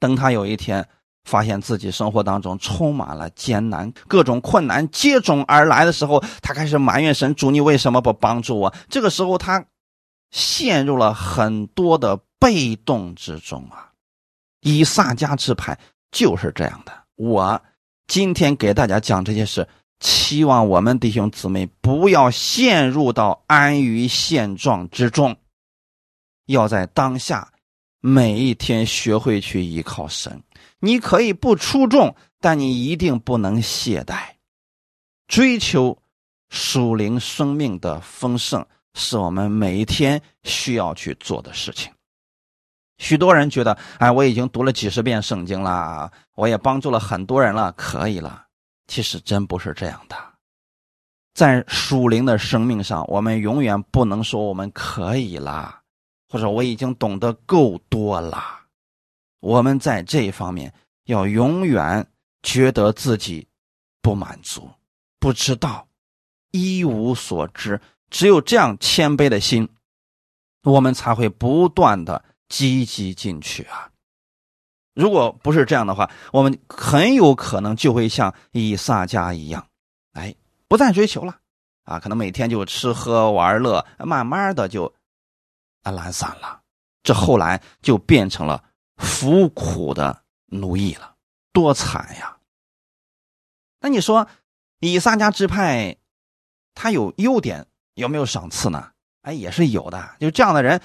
[0.00, 0.84] 等他有一天
[1.22, 8.74] 发现自己生活当中充满了艰难，各种困难接踵而来的时候，他开始埋怨神：主，你为什么不帮助我？
[8.88, 9.64] 这个时候他。
[10.30, 13.90] 陷入了很多的被动之中啊！
[14.60, 15.78] 以撒家之派
[16.10, 16.92] 就是这样的。
[17.16, 17.60] 我
[18.06, 19.66] 今天给大家讲这些事，
[19.98, 25.36] 期望我们弟兄姊妹不要陷入到安于现状之中，
[26.46, 27.52] 要在当下
[28.00, 30.42] 每一天学会去依靠神。
[30.78, 34.36] 你可以不出众，但你一定不能懈怠，
[35.28, 35.98] 追求
[36.48, 38.66] 属灵生命的丰盛。
[38.94, 41.92] 是我们每一天需要去做的事情。
[42.98, 48.46] 许多人觉得，哎，我已经读了几十遍圣经了，我也帮助了很多人了，可以了。
[48.86, 50.16] 其实真不是这样的。
[51.32, 55.80] 在属灵的生命上，我们永远不能说我们可以了，
[56.28, 58.60] 或者我已经懂得够多了。
[59.38, 60.74] 我们在这一方面
[61.04, 62.06] 要永远
[62.42, 63.48] 觉得自己
[64.02, 64.68] 不满足、
[65.18, 65.88] 不知道、
[66.50, 67.80] 一无所知。
[68.10, 69.68] 只有这样谦卑的心，
[70.64, 73.90] 我们才会不断的积极进取啊！
[74.92, 79.66] 如果不是这样的话，我们很有可能就会像以撒家一样，
[80.12, 80.34] 哎，
[80.68, 81.38] 不再追求了
[81.84, 82.00] 啊！
[82.00, 84.92] 可能每天就吃喝玩乐，慢慢的就
[85.82, 86.60] 啊懒散了。
[87.02, 88.62] 这后来就变成了
[88.96, 91.14] 服苦的奴役了，
[91.52, 92.36] 多惨呀！
[93.80, 94.28] 那你说，
[94.80, 95.96] 以撒家支派
[96.74, 97.66] 他有优点？
[98.00, 98.88] 有没有赏赐呢？
[99.22, 100.16] 哎，也是有的。
[100.18, 100.80] 就这样的人，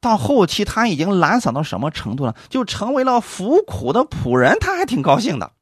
[0.00, 2.34] 到后期他已经懒散到什么程度了？
[2.48, 5.52] 就成为了服苦的仆人，他还挺高兴的。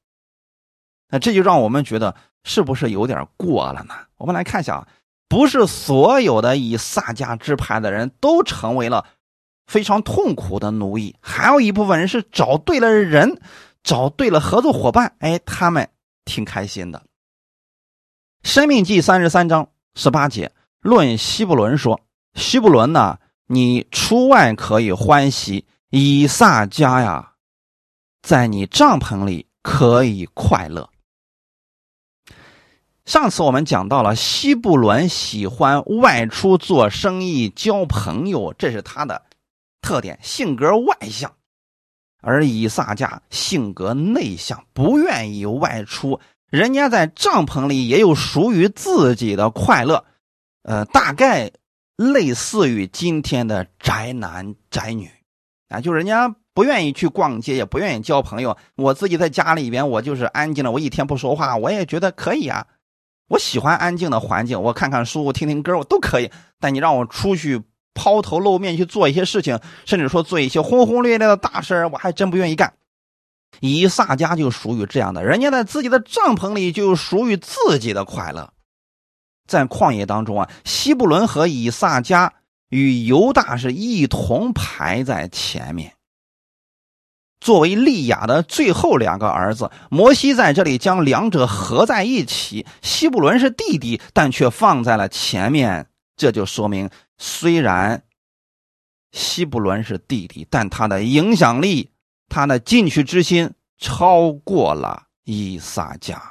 [1.09, 3.95] 那这就让我们觉得是不是有点过了呢？
[4.17, 4.89] 我们来看一下啊，
[5.29, 9.07] 不是所有的以撒家支派的人都成为了
[9.67, 13.41] 非常痛苦的奴役，还有一部分人是找对了人，
[13.83, 15.89] 找对了合作伙伴，哎，他们
[16.25, 17.03] 挺开心的。
[18.43, 20.53] 生命记三十三章十八节。
[20.81, 22.01] 论希伯伦说
[22.35, 27.33] ：“希伯伦呢，你出外可以欢喜；以撒家呀，
[28.23, 30.89] 在你帐篷里可以快乐。”
[33.05, 39.23] 上次我们讲到了希伯伦喜欢外出做生意、交朋友，这是他的
[39.83, 41.31] 特点，性格外向；
[42.23, 46.21] 而以撒家性格内向，不愿意外出。
[46.49, 50.07] 人家在帐篷里也有属于自己的快乐。
[50.63, 51.51] 呃，大概
[51.97, 55.11] 类似于今天的宅男宅女，
[55.69, 58.57] 啊，就人家不愿意去逛街，也不愿意交朋友。
[58.77, 62.67] 我自己在家里边，我就是安静的，我一天不说话，我也觉得可以啊。
[63.29, 66.31] 我喜欢安静的环境，我看看书，我听听歌，我都可以。
[66.59, 67.63] 但你让我出去
[67.95, 72.75] 抛头露面去做一些事情，甚至说做一些轰轰烈烈的大事我还真不愿意干。
[73.61, 78.53] 以撒家就属于这样的，人家在自己的帐篷里就属于自己的快乐。
[79.51, 82.33] 在旷野当中啊，希布伦和以撒加
[82.69, 85.93] 与犹大是一同排在前面。
[87.41, 92.65] 作为利亚的最后两个儿子，摩西在这里将两者合在一起。
[92.81, 95.89] 希布伦是弟弟，但却放在了前面。
[96.17, 96.89] 这就说明，
[97.19, 98.05] 虽然
[99.11, 101.91] 希布伦是弟弟，但他的影响力、
[102.29, 106.23] 他的进取之心超过了以撒加。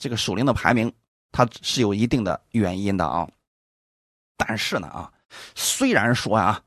[0.00, 0.90] 这个属灵的排名
[1.36, 3.28] 它是有一定的原因的啊。
[4.38, 5.12] 但是呢啊，
[5.54, 6.62] 虽然说啊，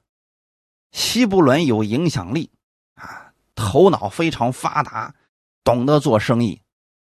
[0.92, 2.52] 希伯伦有影响力
[2.94, 5.16] 啊，头脑非常发达，
[5.64, 6.62] 懂得做生意，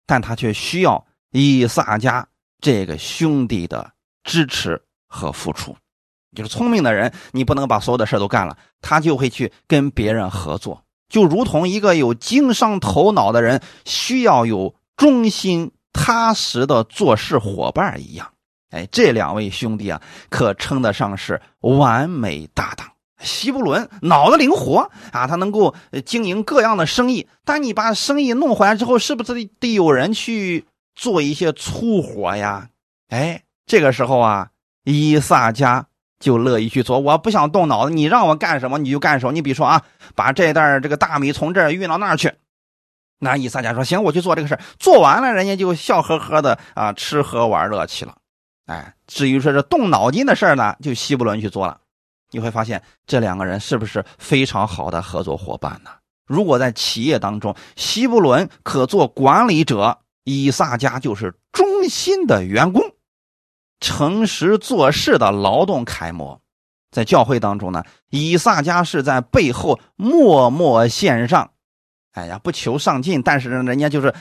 [0.05, 2.25] 但他却需要以撒家
[2.61, 3.91] 这个兄弟的
[4.23, 5.75] 支持和付出。
[6.33, 18.31] 就是聪明的人，你不能把所有的事都干了，他就会去跟别人合作，就如同一个有经商头脑的人需要有忠心踏实的做事伙伴一样。
[18.71, 22.87] 哎，这两位兄弟啊，可称得上是完美搭档。
[23.21, 25.75] 希伯伦脑子灵活啊，他能够
[26.05, 30.65] 经营各样的生意，但你把生意弄回来之后，是不是得有人去
[30.95, 32.69] 做一些粗活呀？
[33.09, 34.49] 哎，这个时候啊，
[34.83, 35.87] 伊萨家。
[36.21, 39.31] 就乐意去做，我不想动脑子，你让我干什么你就干什么。
[39.31, 39.81] 你比如说啊，
[40.13, 42.31] 把这袋这个大米从这儿运到那儿去，
[43.23, 48.15] 那以撒家说行，我去做这个事做完了人家就笑呵呵的啊，吃喝玩乐去了。
[48.65, 51.79] 哎，至于说这动脑筋的事呢，就希伯伦去做了。
[52.31, 55.91] 你会发现这两个人是不是非常好的合作伙伴呢？
[56.25, 62.81] 如果在企业当中，希伯伦可做管理者，以撒家就是忠心的员工。
[63.79, 66.41] 诚实做事的劳动楷模，
[66.89, 71.51] 在教会当中呢，以撒家是在背后默默献上，
[72.11, 74.13] 哎呀，不求上进，但是人家就是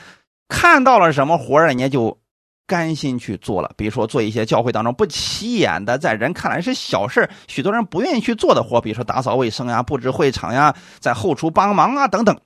[0.47, 2.17] 看到了什么活人家就
[2.65, 3.71] 甘心去做了。
[3.75, 12.39] 比如说做一些教会当中不起眼的，在人看来是小事许多人不愿意去做的活，比如说打扫卫生呀、布置会场呀、在后厨帮忙啊等等，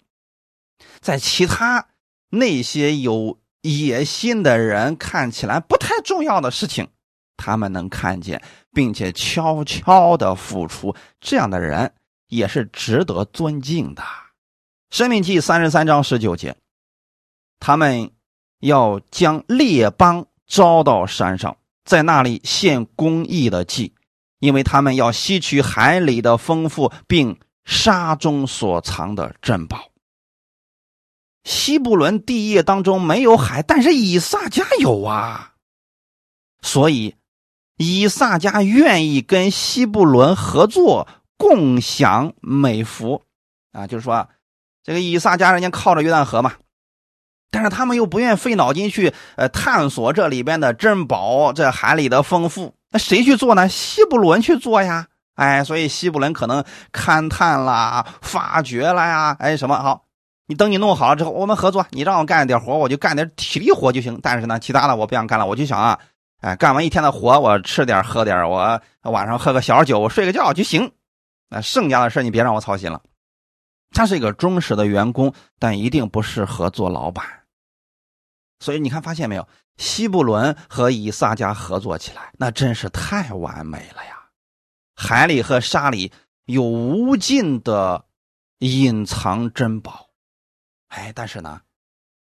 [0.99, 1.85] 在其他
[2.29, 6.87] 那些有野心的人看起来不太重要的事情。
[7.37, 8.41] 他们能看见，
[8.73, 11.93] 并且悄悄的付出，这样的人
[12.29, 14.01] 也是值得尊敬的。
[14.89, 16.55] 生命记三十三章十九节，
[17.59, 18.11] 他们
[18.59, 23.93] 要将列邦招到山上，在那里献公义的祭，
[24.39, 29.91] 因为他们要吸取海里的丰富，并沙中所藏的珍宝。
[31.43, 35.53] 西布伦地业当中没有海，但是以撒家有啊，
[36.61, 37.15] 所以。
[37.77, 43.21] 以撒家愿意跟西布伦合作，共享美福，
[43.73, 44.29] 啊，就是说，
[44.85, 46.53] 这个以撒家人家靠着约旦河嘛，
[47.49, 53.67] 但是他们又不愿费脑筋去呃探索这里边的珍宝，这海里的丰富，那谁去做呢？
[53.67, 56.63] 西布伦去做呀，哎，所以西布伦可能
[56.93, 60.03] 勘探啦、发掘了呀，哎，什么好？
[60.45, 65.97] 你等你弄好了之后，我们合作，你让我干点活，我就干点体力活就行，但是呢，其他的我不想干了，我就想啊。
[66.41, 70.91] 哎，干完一天的活，我吃点喝点，我晚上喝个小酒，我睡个觉就行。
[71.49, 73.01] 那剩下的事你别让我操心了。
[73.95, 77.25] 他是一个忠实的员工，但一定不适合做老板。
[78.59, 79.47] 所以你看，发现没有？
[79.77, 84.29] 西布伦和以撒家合作起来，那真是太完美了呀！
[84.95, 86.11] 海里和沙里
[86.45, 88.05] 有无尽的
[88.59, 90.09] 隐藏珍宝。
[90.89, 91.61] 哎，但是呢，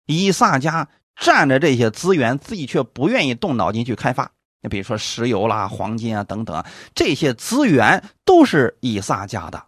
[0.07, 0.89] 以撒家。
[1.19, 4.31] 占着这些资源，自己却不愿意动脑筋去开发。
[4.61, 6.63] 你比如说石油啦、黄金啊等等，
[6.93, 9.65] 这些资源都是以撒家的，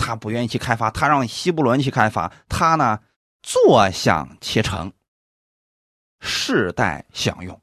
[0.00, 2.98] 他不愿意去开发，他让希伯伦去开发，他呢
[3.42, 4.90] 坐享其成，
[6.20, 7.60] 世代享用，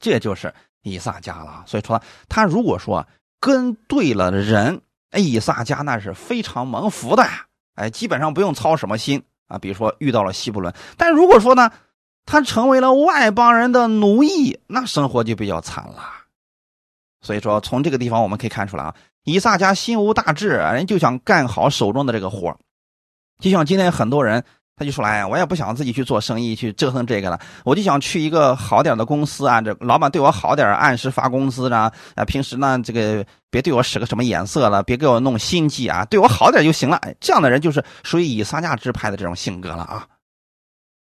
[0.00, 1.62] 这就是以撒家了。
[1.66, 3.06] 所以说，他如果说
[3.38, 7.24] 跟对了人，哎，以撒家那是非常蒙福的，
[7.76, 9.56] 哎，基本上不用操什么心啊。
[9.58, 11.70] 比如说遇到了希伯伦，但如果说呢？
[12.30, 16.12] 他成为了外邦人的奴役，那生活就比较惨了。
[17.22, 18.94] 所以说，从这个地方我们可以看出来啊，
[19.28, 22.56] 以撒家心无大志，人就想干好手中的这个活
[23.40, 24.42] 就像今天很多人，
[24.76, 40.06] 他就说：“哎，我也不想自己去做生意，去折腾这个了，我就想去一个好点的公司啊，这老板对我好点，按时发工资啊，啊，平时呢，这个别对我使个什么眼色了，别给我弄心计啊，对我好点就行了。”这样的人就是属于以撒家支派的这种性格了啊。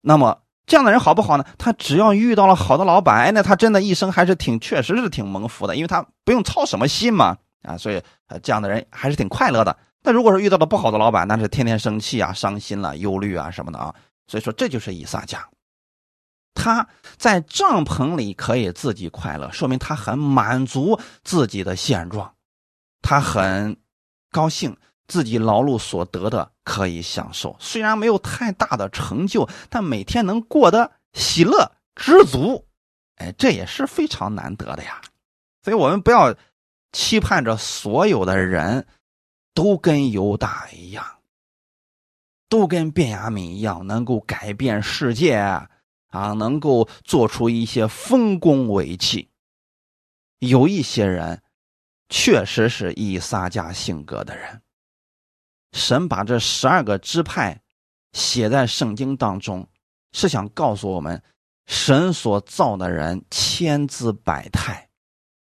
[0.01, 0.39] 那么。
[0.69, 1.45] 这样的人好不好呢？
[1.57, 9.77] 他只要遇到了好的老板，哎，那他真的一生还是挺，确实是挺蒙福的，因为他不用操什么心嘛，啊，所以呃，这样的人还是挺快乐的。
[10.01, 13.93] 但如果说遇到了不好的老板，那是天天生气啊、伤心了、忧虑啊什么的啊。
[14.27, 15.47] 所以说，这就是以撒家，
[16.53, 16.87] 他
[17.17, 22.33] 在帐篷里可以自己快乐，说明他很满足自己的现状，
[23.01, 23.77] 他很
[24.31, 24.77] 高兴。
[25.09, 32.67] 自己劳碌所得的可以享受，虽然没有太大的成就，但每天能过得喜乐知足，
[33.15, 34.99] 哎，这也是非常难得的呀。
[35.63, 36.35] 所以，我们不要
[36.91, 38.87] 期盼着所有的人
[39.53, 41.19] 都跟犹大一样，
[42.49, 45.69] 都跟卞雅敏一样，能够改变世界，啊，
[46.33, 49.29] 能够做出一些丰功伟绩。
[50.39, 51.41] 有一些人
[52.09, 54.61] 确实是以撒家性格的人。
[55.73, 57.61] 神把这十二个支派
[58.13, 59.67] 写在圣经当中，
[60.13, 61.21] 是想告诉我们，
[61.65, 64.86] 神所造的人千姿百态，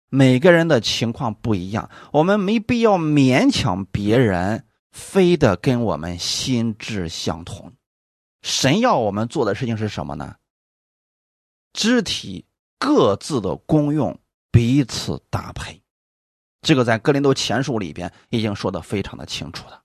[0.09, 7.73] 每个人的情况不一样，我们没必要勉强别人，非得跟我们心智相同。
[8.43, 10.37] 神要我们做的事情是什么呢？
[11.75, 12.47] 肢体
[12.79, 14.19] 各自的功用
[14.51, 15.83] 彼此搭配，
[16.63, 19.83] 这个在哥林多前书里边已经说的非常的清楚了。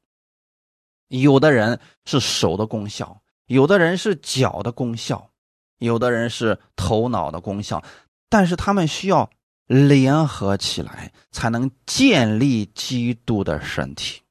[1.09, 5.29] 有的人是手的功效，有的人是脚的功效，
[5.79, 7.83] 有的人是头脑的功效，
[8.29, 9.29] 但是他们需要
[9.67, 14.21] 联合起来，才能建立基督的身体。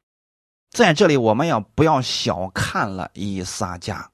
[0.71, 4.11] 在这里，我们要不要小看了以撒家？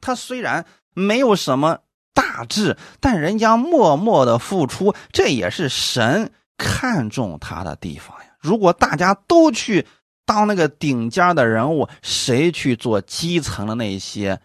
[0.00, 1.80] 他虽然没有什么
[2.12, 8.26] 大志，但人家默默的付出，这也是神看重他的地方呀。
[8.38, 9.86] 如果大家都去，
[10.26, 14.40] 当那个顶尖的人物，谁去做基层的那些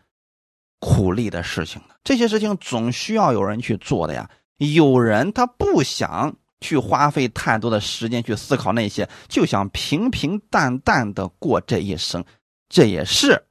[0.79, 1.95] 苦力的事情呢？
[2.03, 4.29] 这些事情总需要有人去做的呀。
[4.59, 12.23] 有人他不想去花费太多的时间去思考那些，就想平平淡淡的过这一生，
[12.69, 13.45] 这也是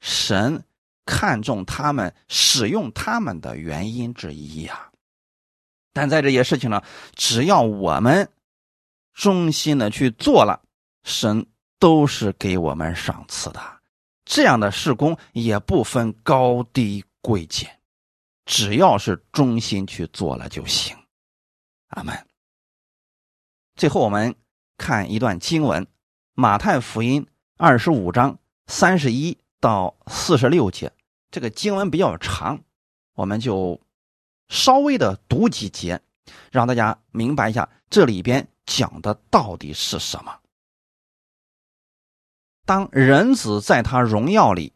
[0.00, 0.64] 神
[1.04, 4.90] 看重他们、使用他们的原因之一呀。
[5.92, 6.82] 但在这些事情上，
[7.14, 8.28] 只要我们
[9.12, 10.62] 忠心的去做了。
[11.02, 11.46] 神
[11.78, 13.60] 都是给我们赏赐的，
[14.26, 17.79] 这样的事工也不分高低贵贱，
[18.50, 20.96] 只要是忠心去做了就行。
[21.90, 22.26] 阿门。
[23.76, 24.34] 最后我们
[24.76, 25.84] 看一段经文，
[26.34, 27.22] 《马太福音》
[27.56, 28.36] 二十五章
[28.66, 30.92] 三十一到四十六节，
[31.30, 32.60] 这个经文比较长，
[33.14, 33.80] 我们就
[34.48, 36.00] 稍微的读几节，
[36.50, 40.40] 让大家明白一下这里边讲的到底是什么。
[42.66, 44.72] 当人子在他荣耀里，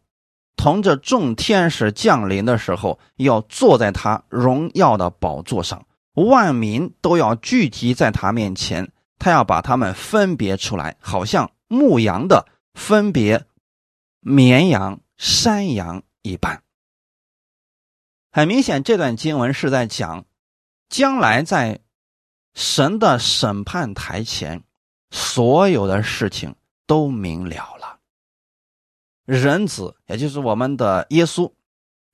[0.57, 13.45] 同着众天使降临的时候，要坐在他荣耀的宝座上，万民都要聚集在他面前，他要把他们分别出来，好像牧羊的分别
[14.21, 16.63] 绵羊、山羊一般。
[18.31, 20.25] 很明显，这段经文是在讲，
[20.89, 21.81] 将来在
[22.55, 24.63] 神的审判台前，
[25.11, 26.55] 所有的事情
[26.87, 27.94] 都明了了。
[29.25, 31.51] 人子，也就是我们的耶稣，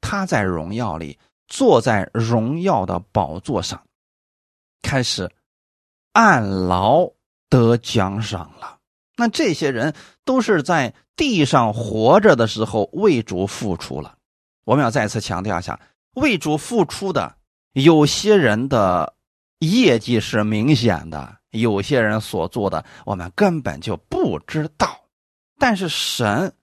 [0.01, 3.83] 他在荣耀里坐在荣耀的宝座上，
[4.81, 5.29] 开始
[6.13, 7.11] 按劳
[7.49, 8.79] 得奖赏了。
[9.17, 9.93] 那这些人
[10.25, 14.17] 都是在地上活着的时候为主付出了。
[14.65, 15.81] 我们要再次强调一下，
[16.15, 17.35] 为主付出的
[17.73, 19.15] 有些人的
[19.59, 25.01] 业绩是明显的，有些人所做的我们根本就不知道。
[25.59, 26.55] 但是神。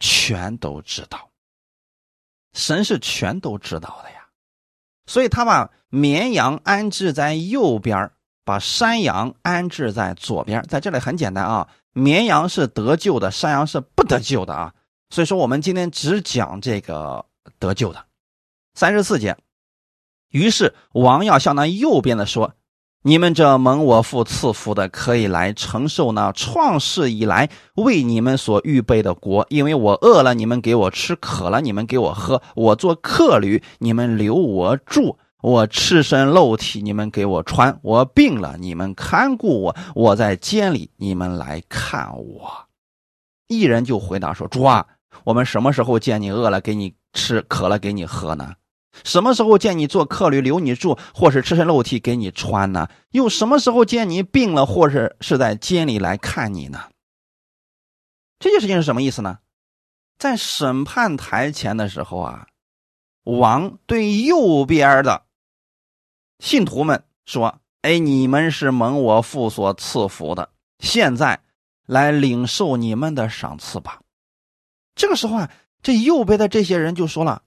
[0.00, 1.30] 全都知道，
[2.52, 4.26] 神是全都知道的呀，
[5.06, 8.10] 所以他把绵羊安置在右边，
[8.44, 10.62] 把山羊安置在左边。
[10.64, 14.74] 在这里很简单啊，绵羊是得救的，山羊是不得救的啊。
[15.10, 17.26] 所以说，我们今天只讲这个
[17.58, 18.04] 得救的。
[18.74, 19.36] 三十四节，
[20.30, 22.54] 于是王要向那右边的说。
[23.02, 29.46] 你们这蒙我父赐福的，可以来承受那创世以来为你们所预备的国。
[29.48, 42.66] 因为我饿了，你们给我吃；渴了，你们给我喝；我做客旅，你们留我住；我赤身露体，你们给我穿；我病了，你们看顾我；我在监里，你们来看我。
[43.48, 44.86] 一人就回答说：“主啊，
[45.24, 48.52] 我们什么时候见你饿了给你吃，渴了给你喝呢？”
[49.04, 52.88] 什么时候见你做客旅留你住，或是赤身露体给你穿呢？
[53.10, 56.90] 又什么时候见你病了，或是是在监里来看你呢？
[58.38, 59.38] 这件事情是什么意思呢？
[60.18, 62.48] 在审判台前的时候啊，
[63.24, 65.22] 王对右边的
[66.38, 71.40] 信徒们说：“哎，你们是蒙我父所赐福的，现在
[71.86, 74.00] 来领受你们的赏赐吧。”
[74.96, 75.50] 这个时候啊，
[75.82, 77.42] 这右边的这些人就说了。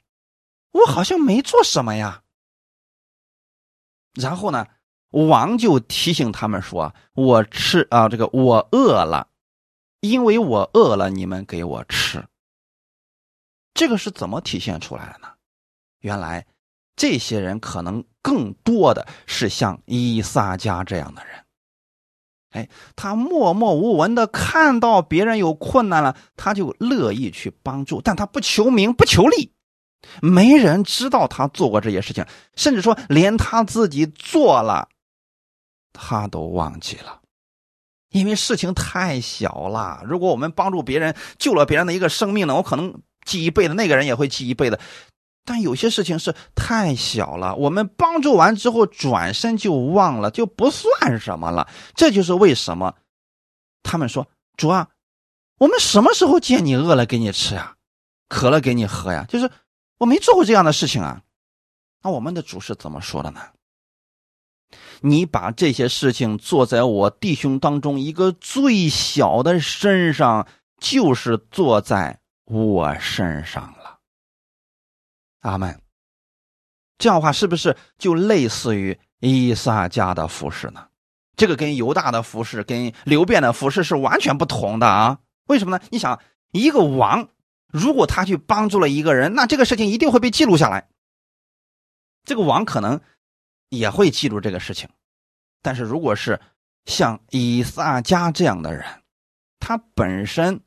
[0.73, 2.23] 我好像没做什么呀。
[4.13, 4.67] 然后呢，
[5.09, 9.29] 王就提醒他们说：“我吃啊，这个我饿了，
[10.01, 12.23] 因为我饿了，你们给我吃。”
[13.73, 15.29] 这个是怎么体现出来的呢？
[15.99, 16.45] 原来
[16.95, 21.43] 这些人可能更多的是像伊萨加这样的人。
[22.51, 29.55] 哎，他默默无闻的看到别人有困难了，他就乐意去帮助，但他不求名，不求利。
[30.21, 32.25] 没人知道他做过这些事情，
[32.55, 34.89] 甚至说连他自己做了，
[35.93, 37.21] 他都忘记了，
[38.09, 40.01] 因为事情太小了。
[40.05, 44.79] 如果我们帮助别人，救了别人的一个生命呢，我可能记一辈子，那个人也会记一辈子。
[45.45, 51.67] 但有些事情是太小了，我们帮助完之后转身就忘了，就不算什么了。
[51.95, 52.95] 这就是为什么
[53.83, 54.25] 他们说
[54.55, 54.87] ：“主啊，
[55.59, 57.75] 我们什么时候见你饿了给你吃呀，
[58.29, 59.51] 渴了给你喝呀？”就是
[60.03, 61.21] 我没做过这样的事情啊。
[62.01, 63.41] 那我们的主是怎么说的呢？
[64.99, 70.47] 你把这些事情做在我弟兄当中一个最小的身上，
[70.77, 73.99] 就是做在我身上了。
[75.41, 75.81] 阿门。
[76.97, 80.87] 这样的话，是不是就类似于伊萨家的服饰呢？
[81.37, 85.19] 这个跟犹大的服饰、跟刘辩的服饰是完全不同的啊！
[85.47, 85.83] 为什么呢？
[85.91, 87.29] 你想，一个王
[87.73, 90.87] 如果他去帮助了一个人，那这个事情一定会被记录下来。
[92.23, 93.01] 这个王可能
[93.69, 94.87] 也会记住这个事情，
[95.63, 96.39] 但是如果是
[96.85, 98.85] 像以撒加这样的人，
[99.59, 100.61] 他本身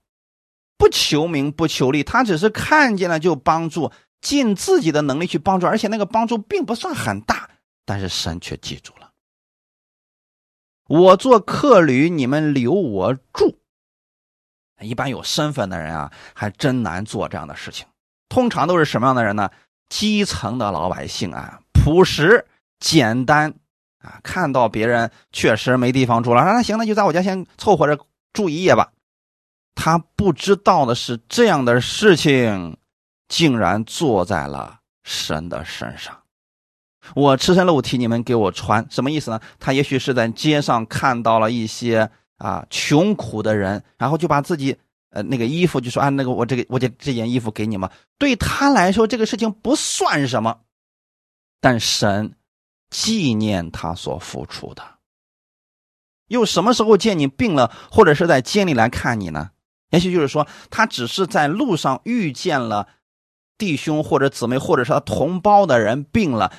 [0.76, 3.92] 不求名不求利，他只是看见了就帮助。
[4.22, 7.48] 尽自己的能力去帮助，而且那个帮助并不算很大，
[7.84, 9.12] 但是神却记住了。
[10.88, 13.60] 我做客旅，你们留我住。
[14.80, 17.86] 一般有身份的人啊，还真难做这样的事情。
[18.28, 19.50] 通常都是什么样的人呢？
[19.88, 22.46] 基层的老百姓啊，朴实
[22.78, 23.54] 简单
[24.00, 28.92] 啊，看到别人确实没地方住了，那行，那就在我家先凑合着住一夜吧。
[29.74, 32.76] 他不知道的是这样的事情。
[33.28, 36.16] 竟然坐在了神的身上，
[37.16, 39.40] 我赤身露体，你们给我穿，什么意思呢？
[39.58, 44.76] 他也许是在街上看到了一些啊穷苦的人，然后就把自己
[45.10, 47.90] 呃那个衣服就说啊那个我这个我这这件衣服给你们。
[48.18, 50.60] 对他来说这个事情不算什么，
[51.60, 52.34] 但神
[52.90, 54.82] 纪念他所付出的。
[56.28, 59.50] 又什么时候见你病了，或者是在监里来看你呢？
[59.90, 62.88] 也许就是说他只是在路上遇见了。
[63.58, 66.52] 弟兄或者姊妹，或者是他同胞的人病了，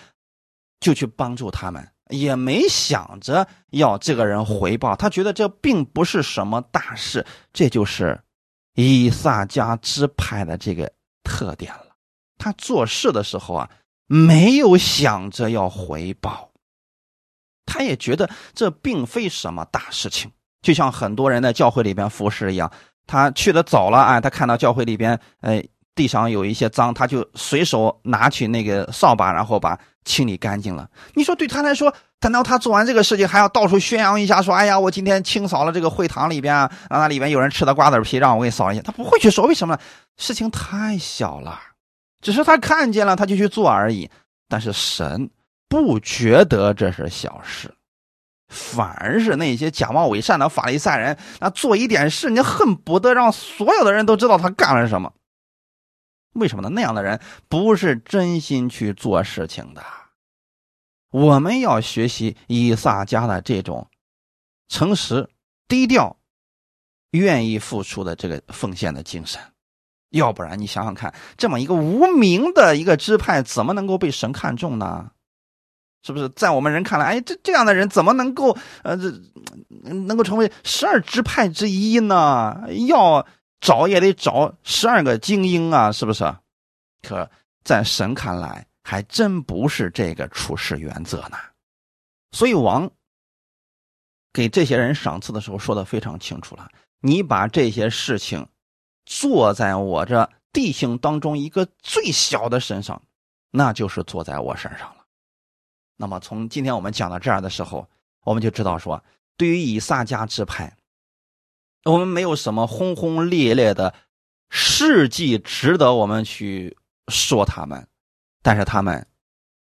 [0.79, 4.95] 就去帮助他们，也没想着要这个人回报。
[4.95, 8.19] 他觉得这并不是什么大事，这就是
[8.75, 10.91] 以撒家支派的这个
[11.23, 11.95] 特点了。
[12.37, 13.69] 他做事的时候啊，
[14.05, 16.51] 没有想着要回报，
[17.65, 20.31] 他也觉得这并非什么大事情。
[20.61, 22.71] 就像很多人在教会里边服侍一样，
[23.05, 25.63] 他去的早了，哎，他看到教会里边，哎。
[25.97, 30.87] 地上有一些脏，他就随手拿起那个扫把，然后把清理干净了。
[31.15, 39.77] 你说对他来说，等到他做完这个事情，还要到处宣扬一下，说：“哎呀，我今天清扫了这个会堂里边啊，那里边有人吃的瓜子皮，让我给扫一下。”他不会去说，为什么？
[40.17, 41.59] 事情太小了，
[42.21, 44.09] 只是他看见了，他就去做而已。
[44.47, 45.29] 但是神
[45.67, 47.73] 不觉得这是小事，
[48.47, 55.11] 反而是那些假冒伪善的法利赛人，那做一点事，你恨不得让所有的人都知道他干了什么。
[56.33, 56.69] 为什么呢？
[56.69, 59.83] 那样的人不是真心去做事情的。
[61.09, 63.87] 我们要学习以撒家的这种
[64.67, 65.29] 诚实、
[65.67, 66.17] 低调、
[67.11, 69.41] 愿意付出的这个奉献的精神。
[70.09, 75.11] 要不然，你想想看，这么一个无名的一个支派，怎么能够被神看中呢？
[76.03, 76.29] 是不是？
[76.29, 79.11] 在我们人看来，哎，这这样的人怎么能够呃，这
[79.81, 82.63] 能够成为十二支派之一呢？
[82.87, 83.25] 要。
[83.59, 86.23] 找也得找十二个精英啊，是不是？
[87.01, 87.29] 可
[87.63, 91.37] 在神看来，还真不是这个处事原则呢。
[92.31, 92.89] 所以王
[94.31, 98.47] 给这些人赏赐的时候说的非常清楚了：你把这些事情
[99.05, 103.01] 做在我这弟兄当中一个最小的身上，
[103.49, 105.05] 那就是做在我身上了。
[105.95, 107.89] 那么从今天我们讲到这儿的时候，
[108.23, 109.03] 我们就知道说，
[109.35, 110.76] 对于以撒家支派。
[111.87, 113.93] 我们没有什么轰轰烈烈的
[114.49, 116.77] 事迹值得我们去
[117.07, 117.87] 说他们，
[118.41, 119.07] 但是他们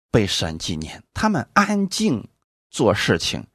[0.09, 2.25] 被神纪念，他们安静
[2.69, 3.45] 做事情，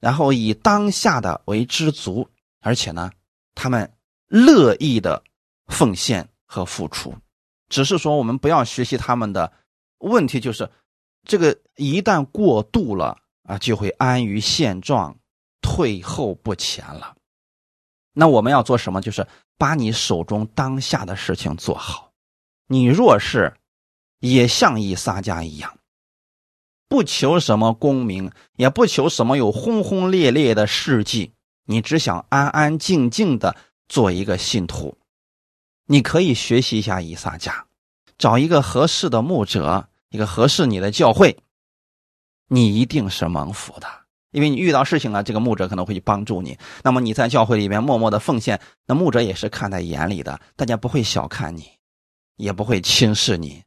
[0.00, 2.28] 然后以当下的为知足，
[2.60, 3.10] 而且呢，
[3.54, 3.92] 他们
[4.26, 5.22] 乐意的
[5.66, 7.14] 奉献和付出。
[7.68, 9.52] 只是说，我们不要学习他们的
[9.98, 10.68] 问题，就是
[11.24, 15.16] 这个一旦过度了啊，就会安于现状，
[15.60, 17.14] 退后不前了。
[18.20, 19.00] 那我们要做什么？
[19.00, 19.24] 就是
[19.56, 22.10] 把你手中当下的事情做好。
[22.66, 23.54] 你若是
[24.18, 25.78] 也像以撒家一样，
[26.88, 31.30] 不求什么功名，也不求什么有轰轰烈烈的事迹，
[31.64, 33.54] 你只想安安静静的
[33.88, 34.98] 做一个信徒，
[35.86, 37.68] 你可以学习一下以撒家，
[38.18, 41.38] 找一个合适的牧者，一个合适你的教会，
[42.48, 43.86] 你一定是蒙福的，
[44.30, 46.58] 因为你遇到事情了，这个牧者可能会去帮助你。
[46.82, 51.68] 那么你在教会里面默默的奉献，那牧者也是看在眼里的，大家不会小看你，
[52.36, 53.62] 也不会轻视你。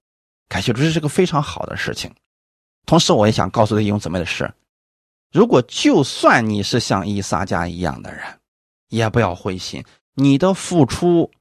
[0.47, 2.13] 感谢主，这是个非常好的事情。
[2.85, 4.51] 同时，我也想告诉弟兄姊妹的是，
[5.31, 8.23] 如果就算你是像伊撒家一样的人，
[8.89, 9.83] 也不要灰心，
[10.15, 11.31] 你的付出。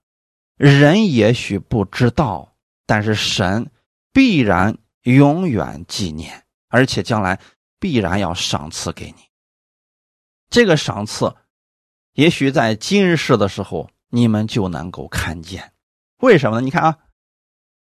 [0.56, 2.52] 人也许不知道，
[2.84, 3.70] 但是神
[4.12, 7.40] 必然永远纪念，而且将来
[7.80, 9.24] 必然要赏赐给你。
[10.48, 11.34] 这个赏赐，
[12.12, 15.72] 也许在今世的时候你们就能够看见。
[16.18, 16.64] 为什么呢？
[16.64, 16.98] 你看啊，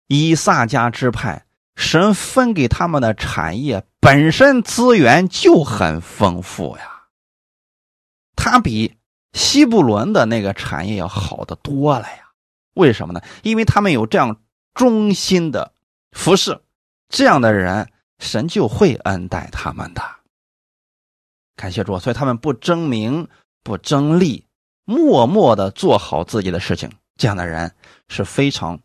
[0.07, 7.07] 以撒家支派，神分给他们的产业本身资源就很丰富呀，
[8.37, 8.97] 他比
[9.33, 12.33] 西布伦的那个产业要好的多了呀。
[12.75, 13.23] 为什么呢？
[13.43, 14.43] 因为他们有这样
[14.75, 15.73] 忠心的
[16.13, 16.61] 服侍，
[17.09, 20.03] 这样的人，神就会恩待他们的。
[21.55, 23.29] 感谢主，所以他们不争名，
[23.63, 24.47] 不争利，
[24.85, 26.91] 默默的做好自己的事情。
[27.17, 27.75] 这样的人
[28.09, 28.79] 是非常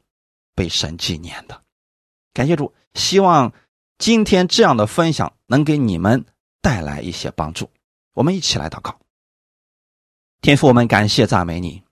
[0.55, 1.61] 被神纪念的。
[2.33, 3.51] 感谢主，希望
[3.97, 6.25] 今天这样的分享能给你们
[6.61, 7.69] 带来一些帮助。
[8.13, 8.99] 我们一起来祷告，
[10.41, 11.83] 天父，我们感谢赞美你。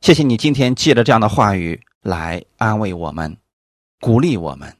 [0.00, 3.36] 谢谢你今天借着这样的话语来安慰我们、
[4.00, 4.76] 鼓励我们。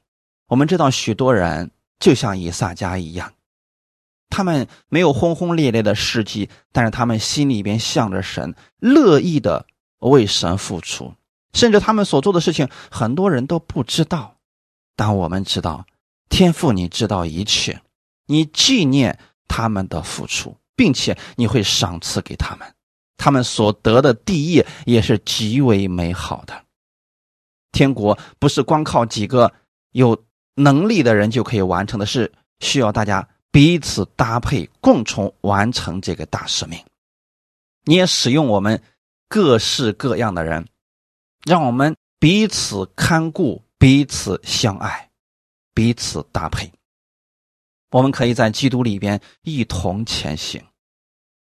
[0.46, 3.34] 我们知道许多人就像以撒家一样，
[4.30, 9.66] 他们没有轰轰烈烈的事迹，但是他们心里边向着神，乐意的
[9.98, 11.14] 为神付出，
[11.52, 14.38] 甚至他们所做的事情很多人都不知道。
[14.96, 15.86] 但我们知道，
[16.28, 17.82] 天父你知道一切，
[18.26, 22.74] 你纪念他们的付出，并且你会赏赐给他们。
[23.16, 26.64] 他们所得的地业也是极为美好的。
[27.72, 29.52] 天国不是光靠几个
[29.92, 30.24] 有
[30.62, 36.78] 能力的人就可以完成的，事需要大家彼此搭配，共同完成这个大使命。
[37.84, 38.80] 你也使用我们
[39.28, 40.66] 各式各样的人，
[41.44, 45.08] 让我们彼此看顾、彼此相爱、
[45.72, 46.70] 彼此搭配。
[47.90, 50.62] 我们可以在基督里边一同前行。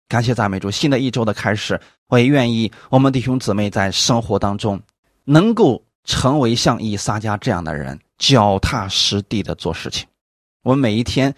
[0.08, 4.80] 感谢赞美主，新的一周的开始，我也愿意我们弟兄姊妹在生活当中
[5.24, 10.08] 能够成为像以撒家这样的人，脚踏实地的做事情。
[10.62, 11.34] 我们每一天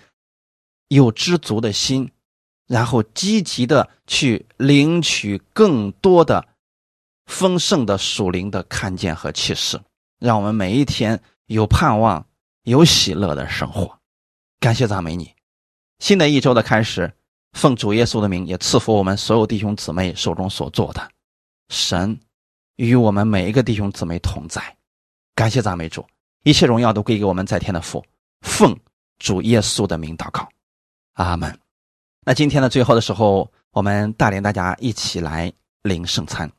[0.89, 2.11] 有知足的心，
[2.67, 6.47] 然后积极的去领取更多的
[7.27, 9.81] 丰盛的属灵的看见和启示，
[10.19, 12.27] 让我们每一天有盼望、
[12.63, 13.99] 有喜乐的生活。
[14.61, 15.35] 感谢赞美你，
[15.99, 17.13] 新的一周的开始。
[17.53, 21.09] 奉主耶稣的名，也赐福我们所有弟兄姊妹手中所做的。
[21.69, 22.19] 神
[22.77, 24.77] 与我们每一个弟兄姊妹同在，
[25.35, 26.05] 感谢赞美主，
[26.43, 28.05] 一切荣耀都归给我们在天的父。
[28.41, 28.79] 奉
[29.19, 30.49] 主耶稣的名祷告，
[31.15, 31.59] 阿门。
[32.25, 35.53] 那今天的最后的时候，我们带领大家一起来
[35.83, 36.51] 领圣餐。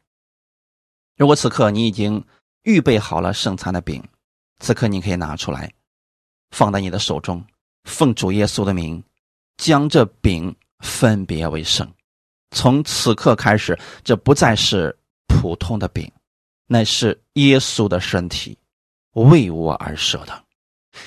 [1.17, 2.23] 如果此刻你已经
[2.63, 4.03] 预备好了圣餐的饼，
[4.59, 5.71] 此刻你可以拿出来，
[6.51, 7.43] 放在你的手中。
[7.83, 9.03] 奉主耶稣的名，
[9.57, 10.55] 将这饼。
[10.79, 11.89] 分别为圣，
[12.51, 14.95] 从此刻开始，这不再是
[15.27, 16.11] 普通的饼，
[16.67, 18.57] 乃是耶稣的身体，
[19.13, 20.43] 为我而舍的。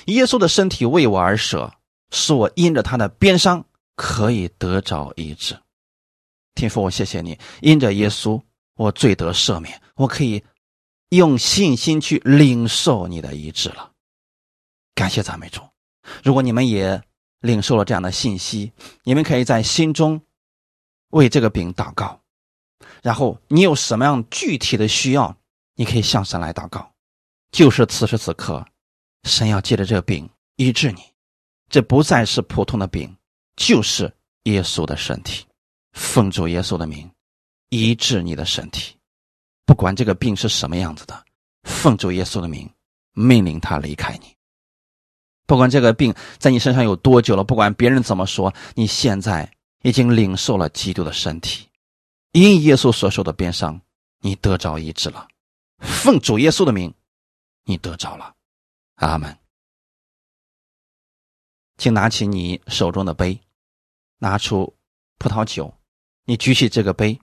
[0.05, 1.73] 耶稣的身体为我而舍，
[2.11, 3.65] 使我因着他的鞭伤
[3.95, 5.57] 可以得着医治。
[6.55, 8.41] 天父，我谢谢你，因着耶稣，
[8.75, 10.43] 我罪得赦免，我可以
[11.09, 13.91] 用信心去领受你的医治了。
[14.95, 15.61] 感谢赞美主。
[16.23, 17.01] 如果你们也。
[17.41, 18.73] 领受了这样的信息，
[19.05, 20.21] 你们可以在心中
[21.11, 22.18] 为这个饼祷告。
[23.01, 25.35] 然后你有什么样具体的需要，
[25.75, 26.91] 你可以向神来祷告。
[27.51, 28.65] 就是此时此刻，
[29.23, 31.01] 神要借着这个饼医治你，
[31.69, 33.15] 这不再是普通的饼，
[33.55, 34.13] 就是
[34.43, 35.45] 耶稣的身体。
[35.93, 37.09] 奉主耶稣的名，
[37.69, 38.95] 医治你的身体。
[39.65, 41.25] 不管这个病是什么样子的，
[41.63, 42.69] 奉主耶稣的名，
[43.13, 44.35] 命令他离开你。
[45.47, 49.51] 不管这个病在你身上有多久了，不管别人怎么说，你现在
[49.81, 51.67] 已经领受了基督的身体，
[52.31, 53.81] 因耶稣所受的鞭伤，
[54.19, 55.27] 你得着医治了。
[55.79, 56.93] 奉主耶稣的名，
[57.63, 58.35] 你得着了。
[58.95, 59.37] 阿门。
[61.77, 63.41] 请拿起你手中的杯，
[64.17, 64.75] 拿出
[65.17, 65.73] 葡萄酒，
[66.25, 67.19] 你举起这个杯，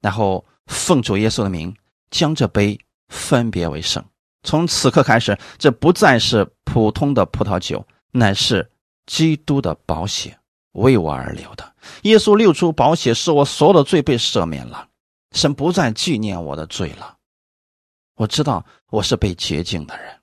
[0.00, 1.76] 然后奉主耶稣的名，
[2.10, 2.78] 将这杯
[3.08, 4.04] 分别为圣。
[4.42, 8.70] 从此刻开始，这不再是普通的葡萄酒，乃是
[9.06, 10.38] 基督的宝血
[10.76, 11.74] 为我而流的。
[12.02, 14.88] 耶稣流出宝血，使我所有的罪被赦免了，
[15.32, 17.16] 神不再纪念我的罪了。
[18.16, 20.14] 我知道我是被洁净的人，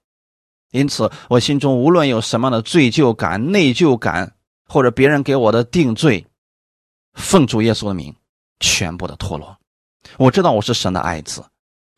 [0.71, 4.35] 因此，我心中无论有什么样的罪疚感、内疚感，
[4.67, 6.25] 或者别人给我的定罪，
[7.13, 8.15] 奉主耶稣的名，
[8.59, 9.57] 全部的脱落。
[10.17, 11.45] 我知道我是神的爱子，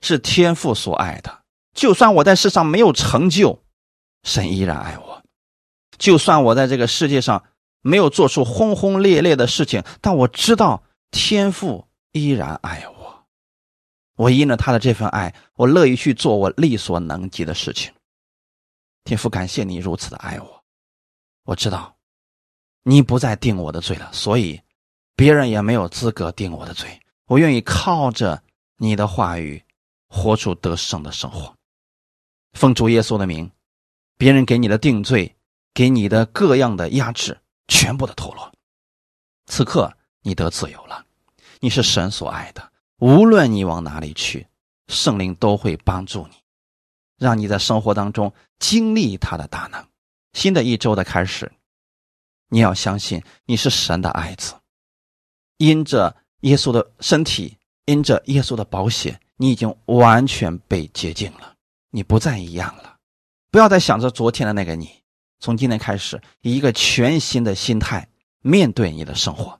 [0.01, 1.43] 是天父所爱的。
[1.73, 3.57] 就算我在世上没有成就，
[4.23, 5.21] 神依然爱我；
[5.97, 7.43] 就算我在这个世界上
[7.87, 10.81] 没有做出轰轰烈烈的事情，但我知道
[11.11, 13.25] 天父依然爱我。
[14.15, 17.93] 我因着他的这份爱，我乐意去做我力所能及的事情。
[19.03, 20.63] 天父，感谢你如此的爱我。
[21.43, 21.95] 我知道，
[22.81, 24.59] 你不再定我的罪了，所以
[25.15, 26.99] 别人也没有资格定我的罪。
[27.27, 28.41] 我愿意靠着
[28.77, 29.63] 你的话语，
[30.07, 31.55] 活出得胜的生活。
[32.53, 33.51] 奉主耶稣的名，
[34.17, 35.35] 别人给你的定罪，
[35.71, 38.51] 给你的各样的压制，全部的脱落。
[39.47, 41.05] 此刻你得自由了，
[41.59, 42.71] 你是神所爱的。
[42.97, 44.47] 无论你往哪里去，
[44.87, 46.35] 圣灵都会帮助你。
[47.17, 49.87] 让你在生活当中经历他的大能。
[50.33, 51.49] 新的一周的开始，
[52.49, 54.53] 你要相信你是神的爱子，
[55.57, 61.55] 因着耶稣的身体，因着耶稣的宝血，你已经完全被洁净了，
[61.91, 62.97] 你不再一样了。
[63.49, 65.01] 不要再想着昨天的那个你，
[65.39, 68.07] 从今天开始，以一个全新的心态
[68.41, 69.59] 面对你的生活，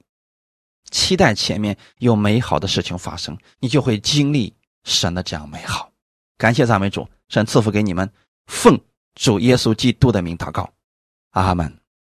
[0.90, 4.54] 期待前面有美好的事情发生，你就会经历
[4.84, 5.92] 神的这样美好。
[6.38, 7.08] 感谢赞美主。
[7.30, 8.12] 神赐福给你们，
[8.46, 8.80] 奉
[9.16, 10.72] 主耶稣基督的名祷告，
[11.32, 11.85] 阿门。